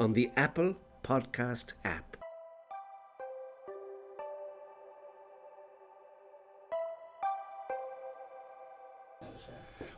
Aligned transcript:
on 0.00 0.14
the 0.14 0.30
Apple 0.36 0.74
Podcast 1.04 1.74
app. 1.84 2.16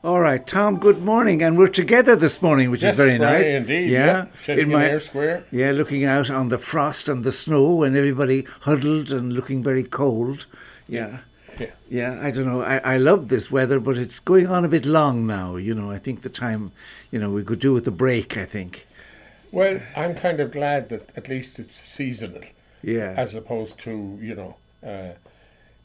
All 0.05 0.21
right, 0.21 0.45
Tom. 0.45 0.79
Good 0.81 1.03
morning, 1.03 1.43
and 1.43 1.57
we're 1.57 1.69
together 1.69 2.17
this 2.17 2.43
morning, 2.43 2.71
which 2.73 2.83
Yes, 2.83 2.93
is 2.93 2.97
very 2.99 3.19
Friday 3.19 3.39
nice. 3.39 3.47
indeed, 3.47 3.91
yeah. 3.91 4.27
Sitting 4.35 4.73
in 4.73 4.77
Eyre 4.81 4.99
Square. 4.99 5.45
yeah, 5.53 5.71
looking 5.71 6.05
out 6.05 6.29
on 6.29 6.49
the 6.49 6.59
frost 6.59 7.09
and 7.09 7.23
the 7.23 7.31
snow, 7.31 7.85
and 7.85 7.97
everybody 7.97 8.45
huddled 8.63 9.13
and 9.13 9.33
looking 9.33 9.63
very 9.63 9.85
cold. 9.85 10.47
Yeah, 10.89 11.19
Yeah. 11.61 11.67
yeah. 11.89 12.19
I 12.21 12.33
don't 12.33 12.47
know. 12.47 12.63
I, 12.63 12.79
I 12.79 12.97
love 12.99 13.29
this 13.29 13.49
weather, 13.53 13.79
but 13.79 13.97
it's 13.97 14.19
going 14.19 14.49
on 14.49 14.65
a 14.65 14.69
bit 14.69 14.85
long 14.87 15.25
now. 15.25 15.55
You 15.55 15.73
know, 15.73 15.93
I 15.93 15.99
think 15.99 16.23
the 16.23 16.29
time, 16.29 16.73
you 17.13 17.21
know, 17.21 17.31
we 17.31 17.45
could 17.45 17.61
do 17.61 17.73
with 17.73 17.87
a 17.87 17.93
break. 17.93 18.37
I 18.37 18.45
think. 18.45 18.87
Well, 19.53 19.81
I'm 19.95 20.15
kind 20.15 20.41
of 20.41 20.51
glad 20.51 20.89
that 20.89 21.11
at 21.17 21.29
least 21.29 21.59
it's 21.61 21.75
seasonal, 21.89 22.43
Yeah. 22.83 23.15
as 23.17 23.35
opposed 23.35 23.79
to 23.81 24.19
you 24.21 24.35
know 24.35 24.57
uh, 24.85 25.13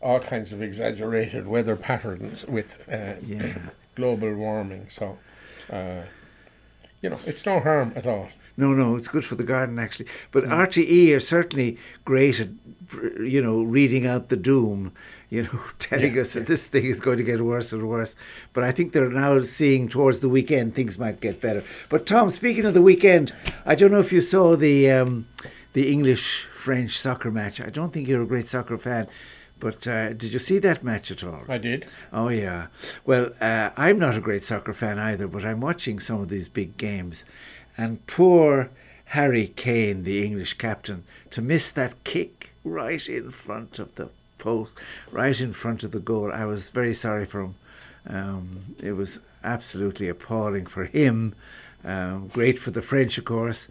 all 0.01 0.19
kinds 0.19 0.53
of 0.53 0.61
exaggerated 0.61 1.45
weather 1.47 1.75
patterns 1.75 2.45
with 2.45 2.87
uh, 2.91 3.13
Yeah. 3.25 3.53
global 3.95 4.33
warming. 4.35 4.87
So, 4.89 5.17
uh, 5.71 6.01
you 7.01 7.09
know, 7.09 7.19
it's 7.25 7.45
no 7.45 7.59
harm 7.59 7.93
at 7.95 8.05
all. 8.07 8.29
No, 8.55 8.73
no, 8.73 8.95
it's 8.95 9.07
good 9.07 9.25
for 9.25 9.35
the 9.35 9.43
garden 9.43 9.77
actually. 9.79 10.07
But 10.31 10.45
Mm. 10.45 10.51
RTE 10.67 11.15
are 11.15 11.19
certainly 11.19 11.77
great 12.05 12.39
at, 12.39 12.49
you 13.19 13.41
know, 13.41 13.61
reading 13.63 14.05
out 14.07 14.29
the 14.29 14.37
doom. 14.37 14.91
You 15.29 15.43
know, 15.43 15.59
telling 15.79 16.15
Yeah, 16.15 16.21
us 16.21 16.33
that 16.33 16.47
this 16.47 16.67
thing 16.69 16.85
is 16.85 16.99
going 17.01 17.17
to 17.17 17.23
get 17.23 17.41
worse 17.41 17.73
and 17.73 17.87
worse. 17.87 18.15
But 18.53 18.63
I 18.63 18.71
think 18.71 18.93
they're 18.93 19.09
now 19.09 19.41
seeing 19.43 19.89
towards 19.89 20.21
the 20.21 20.29
weekend 20.29 20.73
things 20.75 20.97
might 20.97 21.19
get 21.21 21.41
better. 21.41 21.63
But 21.89 22.07
Tom, 22.07 22.29
speaking 22.29 22.65
of 22.65 22.73
the 22.73 22.81
weekend, 22.81 23.33
I 23.65 23.75
don't 23.75 23.91
know 23.91 23.99
if 23.99 24.13
you 24.13 24.21
saw 24.21 24.55
the 24.55 24.89
um, 24.91 25.25
the 25.73 25.91
English 25.91 26.43
French 26.45 26.97
soccer 26.99 27.31
match. 27.31 27.59
I 27.61 27.69
don't 27.69 27.91
think 27.93 28.07
you're 28.07 28.23
a 28.23 28.27
great 28.27 28.47
soccer 28.47 28.77
fan, 28.77 29.07
but 29.59 29.85
uh, 29.87 30.13
did 30.13 30.31
you 30.33 30.39
see 30.39 30.59
that 30.59 30.83
match 30.83 31.11
at 31.11 31.23
all? 31.23 31.43
I 31.49 31.57
did. 31.57 31.87
Oh 32.13 32.29
yeah. 32.29 32.67
Well, 33.05 33.31
uh, 33.41 33.71
I'm 33.75 33.99
not 33.99 34.15
a 34.17 34.21
great 34.21 34.43
soccer 34.43 34.73
fan 34.73 34.97
either, 34.97 35.27
but 35.27 35.43
I'm 35.45 35.59
watching 35.59 35.99
some 35.99 36.21
of 36.21 36.29
these 36.29 36.47
big 36.49 36.77
games, 36.77 37.25
and 37.77 38.05
poor 38.07 38.69
Harry 39.11 39.47
Kane, 39.47 40.03
the 40.03 40.23
English 40.25 40.53
captain, 40.55 41.03
to 41.31 41.41
miss 41.41 41.71
that 41.73 42.03
kick 42.03 42.51
right 42.63 43.07
in 43.09 43.31
front 43.31 43.79
of 43.79 43.95
the 43.95 44.09
post, 44.37 44.73
right 45.11 45.39
in 45.39 45.53
front 45.53 45.83
of 45.83 45.91
the 45.91 45.99
goal. 45.99 46.31
I 46.31 46.45
was 46.45 46.69
very 46.69 46.93
sorry 46.93 47.25
for 47.25 47.41
him. 47.41 47.55
Um, 48.07 48.75
it 48.81 48.93
was 48.93 49.19
absolutely 49.43 50.07
appalling 50.07 50.65
for 50.65 50.85
him. 50.85 51.35
Um, 51.83 52.27
great 52.29 52.59
for 52.59 52.71
the 52.71 52.81
French, 52.81 53.17
of 53.17 53.25
course. 53.25 53.67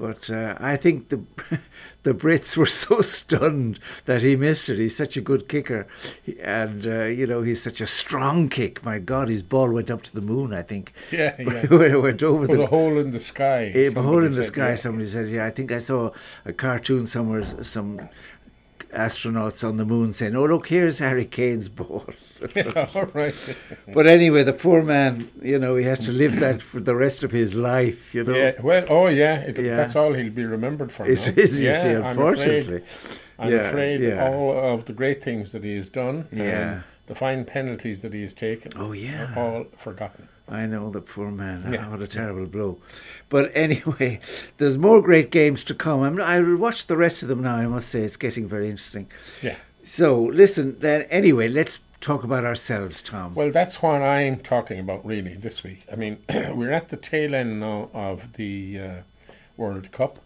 But 0.00 0.30
uh, 0.30 0.56
I 0.58 0.76
think 0.76 1.10
the 1.10 1.20
the 2.04 2.14
Brits 2.14 2.56
were 2.56 2.64
so 2.64 3.00
stunned 3.02 3.78
that 4.06 4.22
he 4.22 4.34
missed 4.34 4.70
it. 4.70 4.78
He's 4.78 4.96
such 4.96 5.18
a 5.18 5.20
good 5.20 5.46
kicker, 5.46 5.86
and 6.42 6.86
uh, 6.86 7.04
you 7.04 7.26
know 7.26 7.42
he's 7.42 7.62
such 7.62 7.82
a 7.82 7.86
strong 7.86 8.48
kick. 8.48 8.82
My 8.82 8.98
God, 8.98 9.28
his 9.28 9.42
ball 9.42 9.68
went 9.70 9.90
up 9.90 10.00
to 10.04 10.14
the 10.14 10.22
moon. 10.22 10.54
I 10.54 10.62
think. 10.62 10.94
Yeah, 11.10 11.34
yeah. 11.38 11.66
it 11.66 12.00
went 12.02 12.22
over 12.22 12.46
the 12.46 12.62
a 12.62 12.66
hole 12.66 12.98
in 12.98 13.10
the 13.10 13.20
sky. 13.20 13.72
a 13.74 13.90
hole 13.90 14.24
in 14.24 14.32
the 14.32 14.44
said, 14.44 14.52
sky. 14.54 14.68
yeah. 14.70 14.74
Somebody 14.76 15.06
said, 15.06 15.28
"Yeah, 15.28 15.44
I 15.44 15.50
think 15.50 15.70
I 15.70 15.78
saw 15.78 16.12
a 16.46 16.52
cartoon 16.52 17.06
somewhere. 17.06 17.44
Some 17.44 18.08
astronauts 18.92 19.66
on 19.66 19.76
the 19.76 19.84
moon 19.84 20.12
saying, 20.12 20.34
"Oh, 20.36 20.44
look, 20.46 20.68
here's 20.68 20.98
Harry 20.98 21.24
Kane's 21.26 21.68
ball." 21.68 22.04
all 22.94 23.06
right. 23.12 23.34
but 23.94 24.06
anyway, 24.06 24.42
the 24.42 24.52
poor 24.52 24.82
man, 24.82 25.28
you 25.42 25.58
know, 25.58 25.76
he 25.76 25.84
has 25.84 26.00
to 26.06 26.12
live 26.12 26.40
that 26.40 26.62
for 26.62 26.80
the 26.80 26.94
rest 26.96 27.22
of 27.22 27.30
his 27.30 27.54
life. 27.54 28.14
You 28.14 28.24
know, 28.24 28.34
Yeah. 28.34 28.52
Well. 28.62 28.86
Oh, 28.88 29.06
yeah. 29.08 29.40
It, 29.42 29.58
Yeah. 29.58 29.76
That's 29.76 29.94
all 29.94 30.12
he'll 30.14 30.32
be 30.32 30.44
remembered 30.44 30.90
for. 30.90 31.06
it 31.06 31.18
now. 31.26 31.32
is. 31.36 31.60
You 31.62 31.68
yeah, 31.68 31.82
see, 31.82 31.88
I'm 31.90 32.04
unfortunately. 32.04 32.76
afraid- 32.76 33.18
I'm 33.38 33.50
Yeah, 33.52 33.58
afraid 33.60 34.00
yeah. 34.02 34.28
all 34.28 34.74
of 34.74 34.84
the 34.84 34.92
great 34.92 35.22
things 35.24 35.52
that 35.52 35.64
he 35.64 35.76
has 35.76 35.88
done, 35.88 36.26
Yeah. 36.30 36.72
Um, 36.74 36.84
the 37.10 37.16
fine 37.16 37.44
penalties 37.44 38.02
that 38.02 38.14
he 38.14 38.22
has 38.22 38.32
taken, 38.32 38.70
Oh 38.76 38.92
yeah. 38.92 39.34
are 39.34 39.38
all 39.56 39.64
forgotten. 39.76 40.28
I 40.48 40.64
know 40.66 40.90
the 40.90 41.00
poor 41.00 41.32
man. 41.32 41.72
Yeah. 41.72 41.88
What 41.90 42.00
a 42.02 42.06
terrible 42.06 42.46
blow. 42.46 42.78
But 43.28 43.50
anyway, 43.52 44.20
there's 44.58 44.78
more 44.78 45.02
great 45.02 45.32
games 45.32 45.64
to 45.64 45.74
come. 45.74 46.02
I'm, 46.02 46.20
I 46.20 46.38
will 46.40 46.56
watch 46.56 46.86
the 46.86 46.96
rest 46.96 47.24
of 47.24 47.28
them 47.28 47.42
now. 47.42 47.56
I 47.56 47.66
must 47.66 47.88
say 47.88 48.02
it's 48.02 48.16
getting 48.16 48.46
very 48.46 48.70
interesting. 48.70 49.10
Yeah. 49.42 49.56
So 49.82 50.22
listen. 50.22 50.78
Then 50.78 51.02
anyway, 51.10 51.48
let's 51.48 51.80
talk 52.00 52.22
about 52.22 52.44
ourselves, 52.44 53.02
Tom. 53.02 53.34
Well, 53.34 53.50
that's 53.50 53.82
what 53.82 54.02
I'm 54.02 54.38
talking 54.38 54.78
about 54.78 55.04
really 55.04 55.34
this 55.34 55.64
week. 55.64 55.84
I 55.92 55.96
mean, 55.96 56.18
we're 56.54 56.70
at 56.70 56.90
the 56.90 56.96
tail 56.96 57.34
end 57.34 57.58
now 57.58 57.90
of 57.92 58.34
the 58.34 58.78
uh, 58.78 58.94
World 59.56 59.90
Cup 59.90 60.20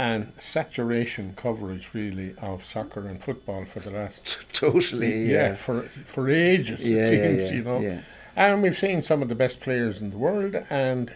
and 0.00 0.32
saturation 0.38 1.34
coverage 1.36 1.86
really 1.92 2.34
of 2.40 2.64
soccer 2.64 3.06
and 3.06 3.22
football 3.22 3.66
for 3.66 3.80
the 3.80 3.90
last 3.90 4.38
totally. 4.54 5.24
yeah, 5.30 5.48
Yeah. 5.48 5.54
for 5.54 5.82
for 6.14 6.30
ages 6.30 6.88
Yeah, 6.88 7.00
it 7.02 7.08
seems 7.08 7.50
yeah, 7.50 7.56
you 7.56 7.62
know. 7.64 7.98
And 8.34 8.62
we've 8.62 8.78
seen 8.86 9.02
some 9.02 9.20
of 9.22 9.28
the 9.28 9.34
best 9.34 9.60
players 9.60 10.00
in 10.00 10.08
the 10.10 10.16
world 10.16 10.54
and 10.70 11.12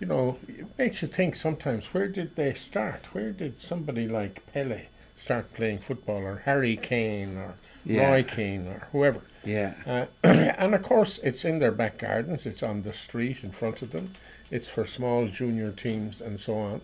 you 0.00 0.06
know, 0.12 0.38
it 0.48 0.66
makes 0.76 1.00
you 1.02 1.08
think 1.08 1.36
sometimes 1.36 1.86
where 1.94 2.08
did 2.08 2.30
they 2.36 2.52
start? 2.52 3.02
Where 3.14 3.30
did 3.30 3.62
somebody 3.62 4.06
like 4.08 4.34
Pele 4.52 4.82
start 5.14 5.54
playing 5.54 5.78
football 5.78 6.22
or 6.30 6.36
Harry 6.44 6.76
Kane 6.76 7.36
or. 7.44 7.54
Roy 7.88 8.24
Keane 8.24 8.66
or 8.66 8.80
whoever? 8.90 9.20
Yeah. 9.44 9.74
Uh, 9.86 10.06
and 10.62 10.74
of 10.74 10.82
course, 10.82 11.18
it's 11.22 11.44
in 11.44 11.60
their 11.60 11.70
back 11.70 11.98
gardens, 11.98 12.44
it's 12.44 12.64
on 12.70 12.82
the 12.82 12.92
street 12.92 13.44
in 13.44 13.52
front 13.52 13.80
of 13.80 13.92
them, 13.92 14.06
it's 14.50 14.68
for 14.68 14.84
small 14.84 15.28
junior 15.28 15.70
teams 15.70 16.20
and 16.20 16.40
so 16.40 16.54
on. 16.58 16.80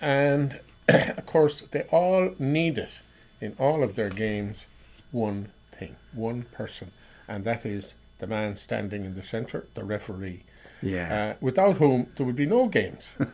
And 0.00 0.60
of 0.88 1.26
course, 1.26 1.60
they 1.62 1.82
all 1.90 2.34
need 2.38 2.78
it 2.78 3.00
in 3.40 3.54
all 3.58 3.82
of 3.82 3.94
their 3.94 4.10
games 4.10 4.66
one 5.12 5.48
thing, 5.72 5.96
one 6.12 6.42
person, 6.52 6.90
and 7.28 7.44
that 7.44 7.64
is 7.66 7.94
the 8.18 8.26
man 8.26 8.56
standing 8.56 9.04
in 9.04 9.14
the 9.14 9.22
centre, 9.22 9.66
the 9.74 9.84
referee, 9.84 10.42
Yeah. 10.82 11.14
uh, 11.14 11.34
without 11.40 11.76
whom 11.76 12.08
there 12.16 12.26
would 12.26 12.36
be 12.36 12.46
no 12.46 12.66
games. 12.68 13.16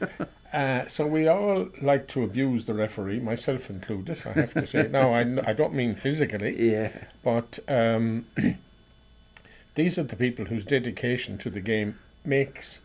Uh, 0.53 0.87
so 0.87 1.07
we 1.07 1.27
all 1.27 1.67
like 1.81 2.07
to 2.07 2.23
abuse 2.23 2.67
the 2.67 2.75
referee, 2.75 3.19
myself 3.19 3.71
included. 3.71 4.19
I 4.27 4.33
have 4.33 4.53
to 4.53 4.67
say. 4.67 4.87
No, 4.87 5.15
I, 5.15 5.21
I 5.49 5.55
don't 5.55 5.73
mean 5.73 5.95
physically. 5.95 6.71
yeah. 6.73 6.91
But 7.25 7.59
um, 7.69 8.27
these 9.77 9.99
are 9.99 10.03
the 10.03 10.15
people 10.15 10.45
whose 10.45 10.67
dedication 10.67 11.39
to 11.39 11.49
the 11.49 11.61
game 11.61 11.95
makes 12.23 12.81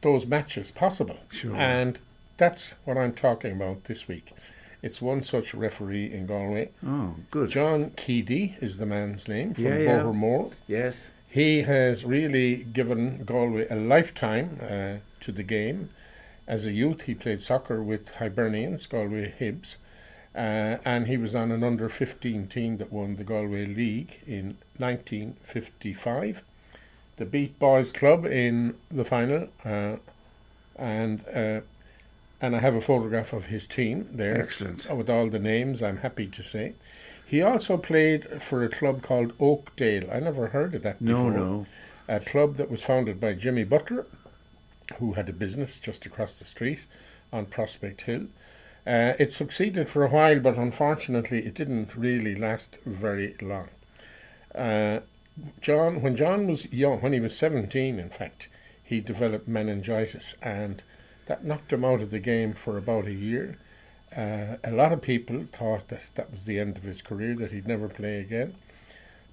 those 0.00 0.24
matches 0.24 0.70
possible. 0.70 1.18
Sure. 1.30 1.54
And 1.54 2.00
that's 2.38 2.74
what 2.84 2.96
I'm 2.96 3.12
talking 3.12 3.52
about 3.52 3.84
this 3.84 4.08
week. 4.08 4.32
It's 4.80 5.02
one 5.02 5.22
such 5.22 5.52
referee 5.54 6.12
in 6.12 6.26
Galway. 6.26 6.70
Oh, 6.86 7.16
good. 7.30 7.50
John 7.50 7.90
Keady 7.90 8.60
is 8.62 8.78
the 8.78 8.86
man's 8.86 9.26
name 9.28 9.54
from 9.54 9.64
Yeah, 9.64 9.78
yeah. 9.78 10.02
Bohermore. 10.02 10.52
Yes. 10.68 11.08
He 11.28 11.62
has 11.62 12.04
really 12.04 12.64
given 12.64 13.24
Galway 13.24 13.66
a 13.68 13.74
lifetime 13.74 14.58
uh, 14.62 14.94
to 15.20 15.32
the 15.32 15.42
game. 15.42 15.90
As 16.46 16.64
a 16.64 16.72
youth, 16.72 17.02
he 17.02 17.14
played 17.14 17.42
soccer 17.42 17.82
with 17.82 18.12
Hibernians, 18.14 18.86
Galway 18.88 19.34
Hibs, 19.38 19.76
uh, 20.34 20.78
and 20.84 21.06
he 21.08 21.16
was 21.18 21.34
on 21.34 21.50
an 21.50 21.62
under 21.64 21.88
15 21.88 22.46
team 22.46 22.78
that 22.78 22.92
won 22.92 23.16
the 23.16 23.24
Galway 23.24 23.66
League 23.66 24.20
in 24.26 24.56
1955. 24.78 26.42
They 27.16 27.24
beat 27.24 27.58
Boys 27.58 27.92
Club 27.92 28.24
in 28.24 28.76
the 28.90 29.04
final, 29.04 29.48
uh, 29.64 29.96
and 30.76 31.24
uh, 31.34 31.60
and 32.40 32.54
I 32.54 32.60
have 32.60 32.74
a 32.74 32.80
photograph 32.80 33.32
of 33.32 33.46
his 33.46 33.66
team 33.66 34.08
there 34.12 34.40
Excellent. 34.40 34.88
with 34.94 35.10
all 35.10 35.28
the 35.28 35.38
names. 35.38 35.82
I'm 35.82 35.98
happy 35.98 36.26
to 36.28 36.42
say. 36.42 36.74
He 37.26 37.42
also 37.42 37.76
played 37.76 38.24
for 38.42 38.64
a 38.64 38.68
club 38.68 39.02
called 39.02 39.32
Oakdale. 39.40 40.10
I 40.10 40.20
never 40.20 40.48
heard 40.48 40.74
of 40.74 40.82
that 40.82 41.00
No, 41.00 41.14
before. 41.16 41.30
no. 41.32 41.66
A 42.08 42.20
club 42.20 42.56
that 42.56 42.70
was 42.70 42.82
founded 42.82 43.20
by 43.20 43.34
Jimmy 43.34 43.64
Butler, 43.64 44.06
who 44.98 45.12
had 45.14 45.28
a 45.28 45.32
business 45.34 45.78
just 45.78 46.06
across 46.06 46.36
the 46.36 46.46
street 46.46 46.86
on 47.32 47.44
Prospect 47.46 48.02
Hill. 48.02 48.28
Uh, 48.86 49.12
it 49.18 49.32
succeeded 49.32 49.88
for 49.90 50.02
a 50.04 50.08
while, 50.08 50.40
but 50.40 50.56
unfortunately, 50.56 51.44
it 51.44 51.52
didn't 51.54 51.94
really 51.94 52.34
last 52.34 52.78
very 52.86 53.34
long. 53.42 53.68
Uh, 54.54 55.00
John, 55.60 56.00
when 56.00 56.16
John 56.16 56.46
was 56.46 56.72
young, 56.72 57.00
when 57.02 57.12
he 57.12 57.20
was 57.20 57.36
17, 57.36 57.98
in 57.98 58.08
fact, 58.08 58.48
he 58.82 59.00
developed 59.00 59.46
meningitis, 59.46 60.34
and 60.40 60.82
That 61.28 61.44
knocked 61.44 61.74
him 61.74 61.84
out 61.84 62.00
of 62.00 62.10
the 62.10 62.18
game 62.18 62.54
for 62.54 62.78
about 62.78 63.06
a 63.06 63.12
year. 63.12 63.58
Uh, 64.16 64.56
a 64.64 64.72
lot 64.72 64.94
of 64.94 65.02
people 65.02 65.44
thought 65.52 65.88
that 65.88 66.10
that 66.14 66.32
was 66.32 66.46
the 66.46 66.58
end 66.58 66.78
of 66.78 66.84
his 66.84 67.02
career, 67.02 67.34
that 67.36 67.52
he'd 67.52 67.68
never 67.68 67.86
play 67.86 68.18
again. 68.18 68.54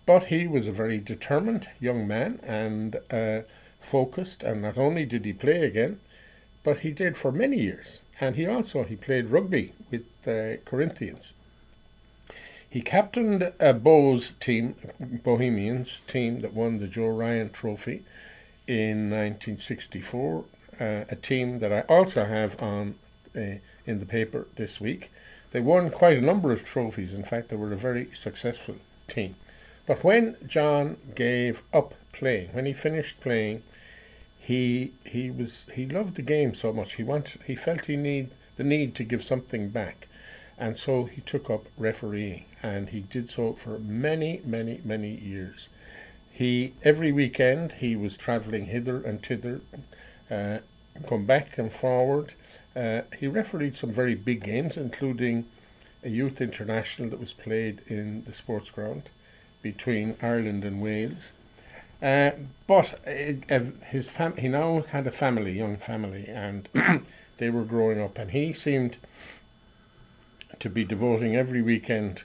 But 0.06 0.26
he 0.26 0.46
was 0.46 0.68
a 0.68 0.74
very 0.74 0.98
determined 0.98 1.70
young 1.80 2.06
man 2.06 2.42
and 2.44 2.98
uh, 3.10 3.44
focused, 3.80 4.44
and 4.44 4.62
not 4.62 4.78
only 4.78 5.06
did 5.06 5.24
he 5.24 5.32
play 5.32 5.64
again, 5.64 6.02
but 6.66 6.80
he 6.80 6.92
did 6.92 7.16
for 7.16 7.32
many 7.32 7.62
years. 7.62 8.02
And 8.20 8.36
he 8.36 8.46
also 8.46 8.84
he 8.84 8.98
played 8.98 9.32
rugby 9.32 9.72
with 9.90 10.06
uh, 10.28 10.58
Corinthians. 10.66 11.34
He 12.70 12.82
captained 12.82 13.42
a 13.42 13.74
Bohs 13.74 14.38
team, 14.42 14.76
Bohemians 15.00 16.02
team 16.02 16.42
that 16.42 16.54
won 16.54 16.80
the 16.80 16.88
Joe 16.88 17.08
Ryan 17.08 17.50
Trophy 17.52 18.04
in 18.68 19.10
1964. 19.10 20.44
Uh, 20.80 21.06
a 21.10 21.16
team 21.16 21.60
that 21.60 21.72
I 21.72 21.82
also 21.82 22.26
have 22.26 22.62
on 22.62 22.96
uh, 23.36 23.60
in 23.86 24.00
the 24.00 24.06
paper 24.06 24.48
this 24.56 24.82
week. 24.82 25.12
They 25.52 25.62
won 25.62 25.90
quite 25.90 26.18
a 26.18 26.22
number 26.22 26.52
of 26.52 26.66
trophies. 26.66 27.14
In 27.14 27.24
fact, 27.24 27.48
they 27.50 27.56
were 27.56 27.72
a 27.72 27.78
very 27.78 28.08
successful 28.14 28.76
team. 29.08 29.36
But 29.88 30.04
when 30.04 30.36
John 30.48 30.98
gave 31.14 31.62
up 31.74 31.94
playing, 32.12 32.50
when 32.54 32.66
he 32.66 32.74
finished 32.74 33.22
playing, 33.22 33.64
he 34.40 34.92
he 35.06 35.32
was 35.32 35.68
he 35.74 35.86
loved 35.86 36.16
the 36.16 36.22
game 36.22 36.54
so 36.54 36.74
much. 36.74 36.94
He 36.94 37.04
wanted 37.04 37.42
he 37.44 37.56
felt 37.56 37.86
he 37.86 37.96
need 37.96 38.30
the 38.58 38.64
need 38.64 38.96
to 38.96 39.04
give 39.04 39.24
something 39.24 39.70
back, 39.70 40.08
and 40.58 40.78
so 40.78 41.06
he 41.06 41.22
took 41.22 41.50
up 41.50 41.66
refereeing, 41.78 42.46
and 42.62 42.90
he 42.90 43.02
did 43.02 43.30
so 43.30 43.54
for 43.54 43.80
many 43.80 44.42
many 44.46 44.82
many 44.84 45.16
years. 45.16 45.70
He 46.32 46.74
every 46.84 47.12
weekend 47.12 47.74
he 47.74 47.96
was 47.96 48.18
travelling 48.18 48.66
hither 48.66 49.02
and 49.02 49.24
thither, 49.24 49.62
uh, 50.30 50.60
come 51.08 51.26
back 51.26 51.58
and 51.58 51.72
forward. 51.72 52.34
Uh, 52.76 53.02
he 53.20 53.28
refereed 53.28 53.76
some 53.76 53.92
very 53.92 54.16
big 54.16 54.44
games, 54.44 54.78
including 54.78 55.46
a 56.04 56.10
youth 56.10 56.42
international 56.42 57.10
that 57.10 57.20
was 57.20 57.34
played 57.34 57.82
in 57.88 58.24
the 58.26 58.34
sports 58.34 58.70
ground 58.70 59.04
between 59.62 60.16
Ireland 60.22 60.64
and 60.64 60.82
Wales. 60.82 61.32
Uh, 62.02 62.32
but 62.68 63.00
uh, 63.08 63.60
his 63.86 64.10
fam- 64.10 64.38
he 64.38 64.48
now 64.48 64.82
had 64.82 65.08
a 65.08 65.12
family, 65.12 65.58
young 65.58 65.78
family, 65.78 66.28
and 66.28 66.70
they 67.38 67.50
were 67.50 67.64
growing 67.64 68.00
up, 68.00 68.18
and 68.18 68.32
he 68.32 68.54
seemed 68.54 68.98
to 70.60 70.70
be 70.70 70.84
devoting 70.84 71.36
every 71.36 71.62
weekend 71.62 72.24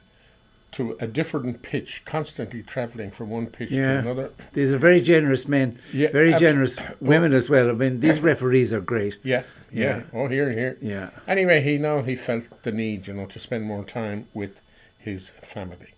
to 0.72 0.96
a 1.00 1.06
different 1.06 1.62
pitch, 1.62 2.02
constantly 2.04 2.62
travelling 2.62 3.10
from 3.10 3.30
one 3.30 3.46
pitch 3.46 3.70
Yeah. 3.70 3.86
to 3.94 3.98
another. 4.00 4.30
These 4.52 4.72
are 4.72 4.78
very 4.78 5.00
generous 5.00 5.48
men, 5.48 5.78
Yeah, 5.92 6.10
very 6.12 6.32
abs- 6.32 6.40
generous 6.40 6.78
women 7.00 7.32
as 7.32 7.50
well. 7.50 7.70
I 7.70 7.72
mean, 7.72 8.00
these 8.00 8.20
referees 8.30 8.72
are 8.72 8.80
great. 8.80 9.16
Yeah, 9.22 9.42
yeah. 9.72 9.96
Yeah. 9.98 10.02
Oh, 10.12 10.26
here, 10.28 10.50
here. 10.52 10.76
Yeah. 10.80 11.10
Anyway, 11.26 11.60
he 11.60 11.78
now 11.78 12.02
he 12.02 12.16
felt 12.16 12.62
the 12.62 12.72
need, 12.72 13.06
you 13.08 13.14
know, 13.14 13.26
to 13.26 13.38
spend 13.38 13.64
more 13.64 13.84
time 13.84 14.26
with 14.34 14.60
his 14.98 15.30
family, 15.30 15.94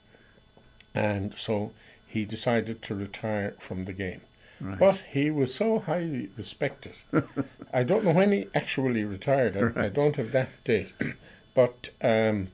and 0.95 1.35
so 1.37 1.73
he 2.07 2.25
decided 2.25 2.83
to 2.83 2.95
retire 2.95 3.55
from 3.59 3.85
the 3.85 3.93
game. 3.93 4.21
Right. 4.61 4.79
But 4.79 4.99
he 5.13 5.31
was 5.31 5.55
so 5.55 5.81
highly 5.81 6.29
respected. 6.37 6.95
I 7.75 7.83
don't 7.83 8.05
know 8.05 8.13
when 8.13 8.31
he 8.33 8.47
actually 8.55 9.05
retired. 9.05 9.57
I, 9.77 9.87
I 9.87 9.89
don't 9.89 10.17
have 10.17 10.31
that 10.33 10.51
date, 10.65 10.93
but 11.55 11.91
um, 12.01 12.49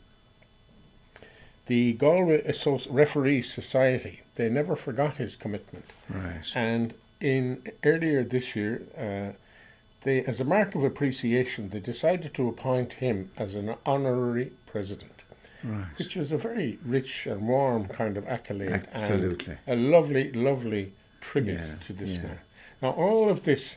the 1.69 1.93
Galway 1.95 2.43
Associ- 2.43 2.89
Referee 2.91 3.43
Society 3.43 4.21
they 4.35 4.49
never 4.49 4.75
forgot 4.77 5.17
his 5.17 5.35
commitment. 5.37 5.93
Right. 6.09 6.43
And 6.55 6.95
in 7.21 7.63
earlier 7.85 8.23
this 8.23 8.55
year, 8.55 8.83
uh, 8.97 9.33
they, 10.03 10.23
as 10.25 10.41
a 10.41 10.45
mark 10.45 10.75
of 10.77 10.85
appreciation, 10.85 11.71
they 11.71 11.81
decided 11.81 12.33
to 12.35 12.49
appoint 12.49 12.95
him 12.95 13.31
as 13.37 13.55
an 13.57 13.75
honorary 13.85 14.53
president, 14.67 15.25
Right. 15.65 15.87
which 15.99 16.15
was 16.15 16.31
a 16.31 16.39
very 16.39 16.79
rich 16.85 17.27
and 17.27 17.49
warm 17.49 17.89
kind 17.89 18.17
of 18.17 18.27
accolade 18.29 18.87
Absolutely. 18.93 19.57
and 19.67 19.81
a 19.81 19.91
lovely, 19.97 20.31
lovely 20.33 20.93
tribute 21.21 21.59
Yeah, 21.59 21.75
to 21.87 21.93
this 21.93 22.17
yeah. 22.17 22.23
man. 22.23 22.39
Now, 22.81 22.91
all 22.91 23.29
of 23.29 23.43
this 23.43 23.77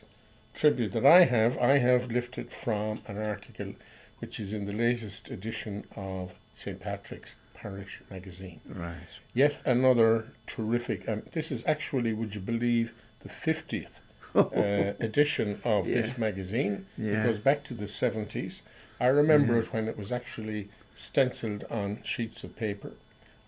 tribute 0.54 0.92
that 0.92 1.04
I 1.04 1.24
have, 1.24 1.58
I 1.58 1.78
have 1.78 2.12
lifted 2.12 2.50
from 2.50 3.00
an 3.08 3.18
article 3.18 3.74
which 4.20 4.38
is 4.38 4.52
in 4.52 4.66
the 4.66 4.72
latest 4.72 5.28
edition 5.28 5.82
of 5.96 6.36
St. 6.54 6.78
Patrick's 6.78 7.34
Parish 7.62 8.00
magazine 8.10 8.60
Right. 8.68 8.96
yet 9.34 9.58
another 9.64 10.26
terrific, 10.48 11.06
and 11.06 11.22
this 11.26 11.52
is 11.52 11.64
actually, 11.64 12.12
would 12.12 12.34
you 12.34 12.40
believe, 12.40 12.92
the 13.20 13.28
50th 13.28 14.00
uh, 14.34 14.94
edition 15.08 15.60
of 15.64 15.86
Yeah. 15.88 16.00
this 16.02 16.18
magazine. 16.18 16.86
Yeah. 16.98 17.22
It 17.22 17.26
goes 17.28 17.38
back 17.38 17.62
to 17.64 17.74
the 17.74 17.84
70s. 17.86 18.62
I 19.00 19.06
remember 19.06 19.58
it 19.60 19.72
when 19.72 19.86
it 19.88 19.96
was 19.96 20.10
actually 20.10 20.68
stenciled 20.94 21.64
on 21.70 22.02
sheets 22.02 22.42
of 22.42 22.56
paper. 22.56 22.92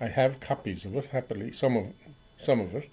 I 0.00 0.06
have 0.08 0.38
copies 0.40 0.84
of 0.84 0.94
it, 0.96 1.06
happily, 1.06 1.50
some 1.52 1.76
of, 1.76 1.93
some 2.37 2.61
of 2.61 2.75
it. 2.75 2.88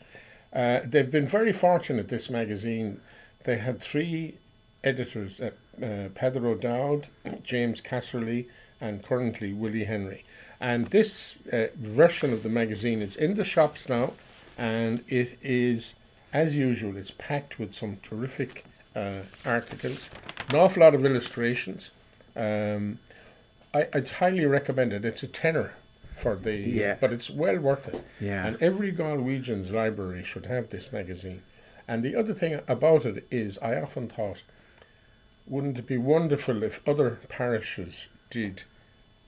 Uh, 0.53 0.79
they've 0.83 1.09
been 1.12 1.27
very 1.27 1.53
fortunate, 1.53 2.07
this 2.09 2.29
magazine. 2.31 3.00
They 3.44 3.57
had 3.57 3.79
three 3.79 4.35
editors, 4.83 5.39
uh, 5.39 5.51
uh, 5.77 6.09
Peadar 6.19 6.45
O'Dowd, 6.45 7.07
James 7.44 7.79
Casserly, 7.81 8.47
and 8.79 9.03
currently 9.03 9.53
Willie 9.53 9.83
Henry. 9.85 10.23
And 10.61 10.85
this 10.87 11.35
uh, 11.51 11.67
version 11.75 12.31
of 12.31 12.43
the 12.43 12.49
magazine 12.49 13.01
is 13.01 13.15
in 13.15 13.33
the 13.33 13.43
shops 13.43 13.89
now, 13.89 14.13
and 14.59 15.03
it 15.07 15.37
is, 15.41 15.95
as 16.33 16.55
usual, 16.55 16.95
it's 16.97 17.09
packed 17.11 17.57
with 17.57 17.73
some 17.73 17.97
terrific 18.03 18.63
uh, 18.95 19.21
articles, 19.43 20.11
an 20.49 20.55
awful 20.57 20.81
lot 20.83 20.93
of 20.93 21.03
illustrations. 21.03 21.89
Um, 22.35 22.99
I, 23.73 23.87
I'd 23.93 24.07
highly 24.09 24.45
recommend 24.45 24.93
it. 24.93 25.03
It's 25.03 25.23
a 25.23 25.27
tenner 25.27 25.73
for 26.15 26.35
the, 26.35 26.55
Yeah. 26.59 26.95
but 27.01 27.11
it's 27.11 27.29
well 27.31 27.57
worth 27.57 27.87
it. 27.87 28.03
Yeah. 28.19 28.45
And 28.45 28.61
every 28.61 28.91
Galwegian's 28.91 29.71
library 29.71 30.23
should 30.23 30.45
have 30.45 30.69
this 30.69 30.91
magazine. 30.93 31.41
And 31.87 32.03
the 32.03 32.15
other 32.15 32.35
thing 32.35 32.59
about 32.67 33.05
it 33.07 33.25
is, 33.31 33.57
I 33.59 33.81
often 33.81 34.09
thought, 34.09 34.43
wouldn't 35.47 35.79
it 35.79 35.87
be 35.87 35.97
wonderful 35.97 36.61
if 36.61 36.87
other 36.87 37.17
parishes 37.29 38.07
did 38.29 38.61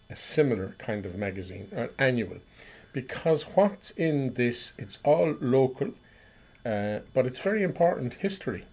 a 0.10 0.16
similar 0.16 0.76
kind 0.78 1.06
of 1.06 1.16
magazine, 1.16 1.68
an 1.72 1.90
annual? 1.98 2.38
Because 2.92 3.44
what's 3.56 3.92
in 3.92 4.34
this, 4.36 4.74
it's 4.78 5.00
all 5.04 5.36
local, 5.42 5.94
uh, 6.66 7.00
but 7.14 7.26
it's 7.26 7.40
very 7.40 7.64
important 7.64 8.16
history 8.16 8.66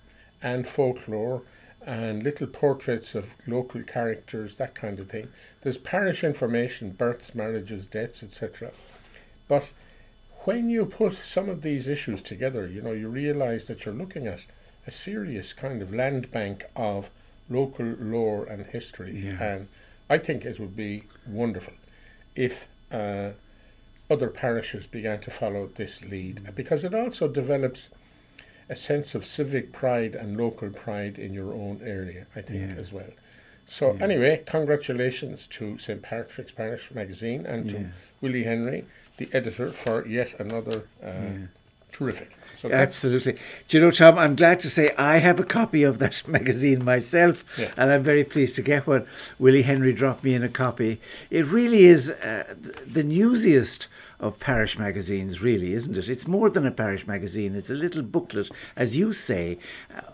and 0.42 0.66
folklore 0.66 1.42
and 1.86 2.22
little 2.22 2.46
portraits 2.46 3.14
of 3.14 3.34
local 3.46 3.82
characters, 3.82 4.56
that 4.56 4.74
kind 4.74 4.98
of 4.98 5.08
thing. 5.08 5.28
There's 5.62 5.78
parish 5.78 6.22
information, 6.22 6.90
births, 6.90 7.34
marriages, 7.34 7.86
deaths, 7.86 8.22
etc. 8.22 8.70
But 9.48 9.70
when 10.44 10.70
you 10.70 10.86
put 10.86 11.18
some 11.26 11.48
of 11.48 11.62
these 11.62 11.88
issues 11.88 12.22
together, 12.22 12.66
you 12.66 12.82
know, 12.82 12.92
you 12.92 13.08
realize 13.08 13.66
that 13.66 13.84
you're 13.84 13.94
looking 13.94 14.26
at 14.26 14.44
a 14.86 14.90
serious 14.90 15.52
kind 15.52 15.82
of 15.82 15.94
land 15.94 16.30
bank 16.30 16.64
of 16.76 17.10
local 17.48 17.84
lore 17.84 18.44
and 18.44 18.66
history. 18.66 19.18
Yeah. 19.26 19.42
And 19.42 19.68
I 20.10 20.18
think 20.18 20.44
it 20.44 20.58
would 20.58 20.76
be 20.76 21.04
wonderful 21.26 21.72
if 22.34 22.66
uh, 22.90 23.30
other 24.10 24.28
parishes 24.28 24.84
began 24.86 25.20
to 25.20 25.30
follow 25.30 25.68
this 25.76 26.02
lead 26.04 26.54
because 26.56 26.82
it 26.82 26.92
also 26.94 27.28
develops 27.28 27.88
a 28.68 28.74
sense 28.74 29.14
of 29.14 29.24
civic 29.24 29.72
pride 29.72 30.14
and 30.16 30.36
local 30.36 30.70
pride 30.70 31.16
in 31.18 31.32
your 31.32 31.52
own 31.52 31.80
area, 31.84 32.26
I 32.34 32.40
think, 32.42 32.70
Yeah. 32.74 32.80
as 32.80 32.92
well. 32.92 33.12
So, 33.66 33.94
Yeah. 33.94 34.04
anyway, 34.04 34.42
congratulations 34.46 35.46
to 35.48 35.78
St. 35.78 36.02
Patrick's 36.02 36.52
Parish 36.52 36.90
magazine 36.92 37.46
and 37.46 37.70
Yeah. 37.70 37.78
to 37.78 37.86
Willie 38.20 38.42
Henry, 38.44 38.84
the 39.16 39.28
editor, 39.32 39.70
for 39.70 40.06
yet 40.06 40.38
another 40.40 40.82
uh. 41.02 41.46
Terrific. 41.92 42.30
So 42.60 42.70
Absolutely. 42.70 43.38
Do 43.68 43.78
you 43.78 43.82
know, 43.82 43.90
Tom, 43.90 44.18
I'm 44.18 44.36
glad 44.36 44.60
to 44.60 44.70
say 44.70 44.94
I 44.98 45.16
have 45.16 45.40
a 45.40 45.44
copy 45.44 45.82
of 45.82 45.98
that 45.98 46.28
magazine 46.28 46.84
myself, 46.84 47.42
Yeah. 47.58 47.72
and 47.78 47.90
I'm 47.90 48.02
very 48.02 48.22
pleased 48.22 48.54
to 48.56 48.62
get 48.62 48.86
one. 48.86 49.06
Willie 49.38 49.62
Henry 49.62 49.94
dropped 49.94 50.24
me 50.24 50.34
in 50.34 50.42
a 50.42 50.48
copy. 50.50 51.00
It 51.30 51.46
really 51.46 51.84
is 51.86 52.10
uh, 52.10 52.54
the 52.86 53.02
newsiest 53.02 53.88
of 54.20 54.38
parish 54.38 54.78
magazines, 54.78 55.42
really, 55.42 55.72
isn't 55.72 55.96
it? 55.96 56.08
It's 56.08 56.28
more 56.28 56.50
than 56.50 56.66
a 56.66 56.70
parish 56.70 57.06
magazine. 57.06 57.54
It's 57.56 57.70
a 57.70 57.74
little 57.74 58.02
booklet, 58.02 58.50
as 58.76 58.94
you 58.94 59.12
say, 59.12 59.58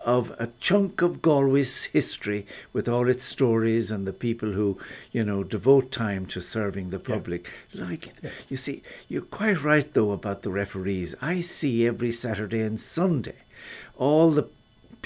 of 0.04 0.30
a 0.38 0.48
chunk 0.60 1.02
of 1.02 1.20
Galway's 1.20 1.84
history 1.84 2.46
with 2.72 2.88
all 2.88 3.08
its 3.08 3.24
stories 3.24 3.90
and 3.90 4.06
the 4.06 4.12
people 4.12 4.52
who, 4.52 4.78
you 5.12 5.24
know, 5.24 5.42
devote 5.42 5.90
time 5.90 6.26
to 6.26 6.40
serving 6.40 6.90
the 6.90 7.00
public. 7.00 7.50
Like, 7.74 8.14
you 8.48 8.56
see, 8.56 8.82
you're 9.08 9.22
quite 9.22 9.62
right, 9.62 9.92
though, 9.92 10.12
about 10.12 10.42
the 10.42 10.50
referees. 10.50 11.14
I 11.20 11.40
see 11.40 11.86
every 11.86 12.12
Saturday 12.12 12.62
and 12.62 12.80
Sunday 12.80 13.34
all 13.98 14.30
the 14.30 14.48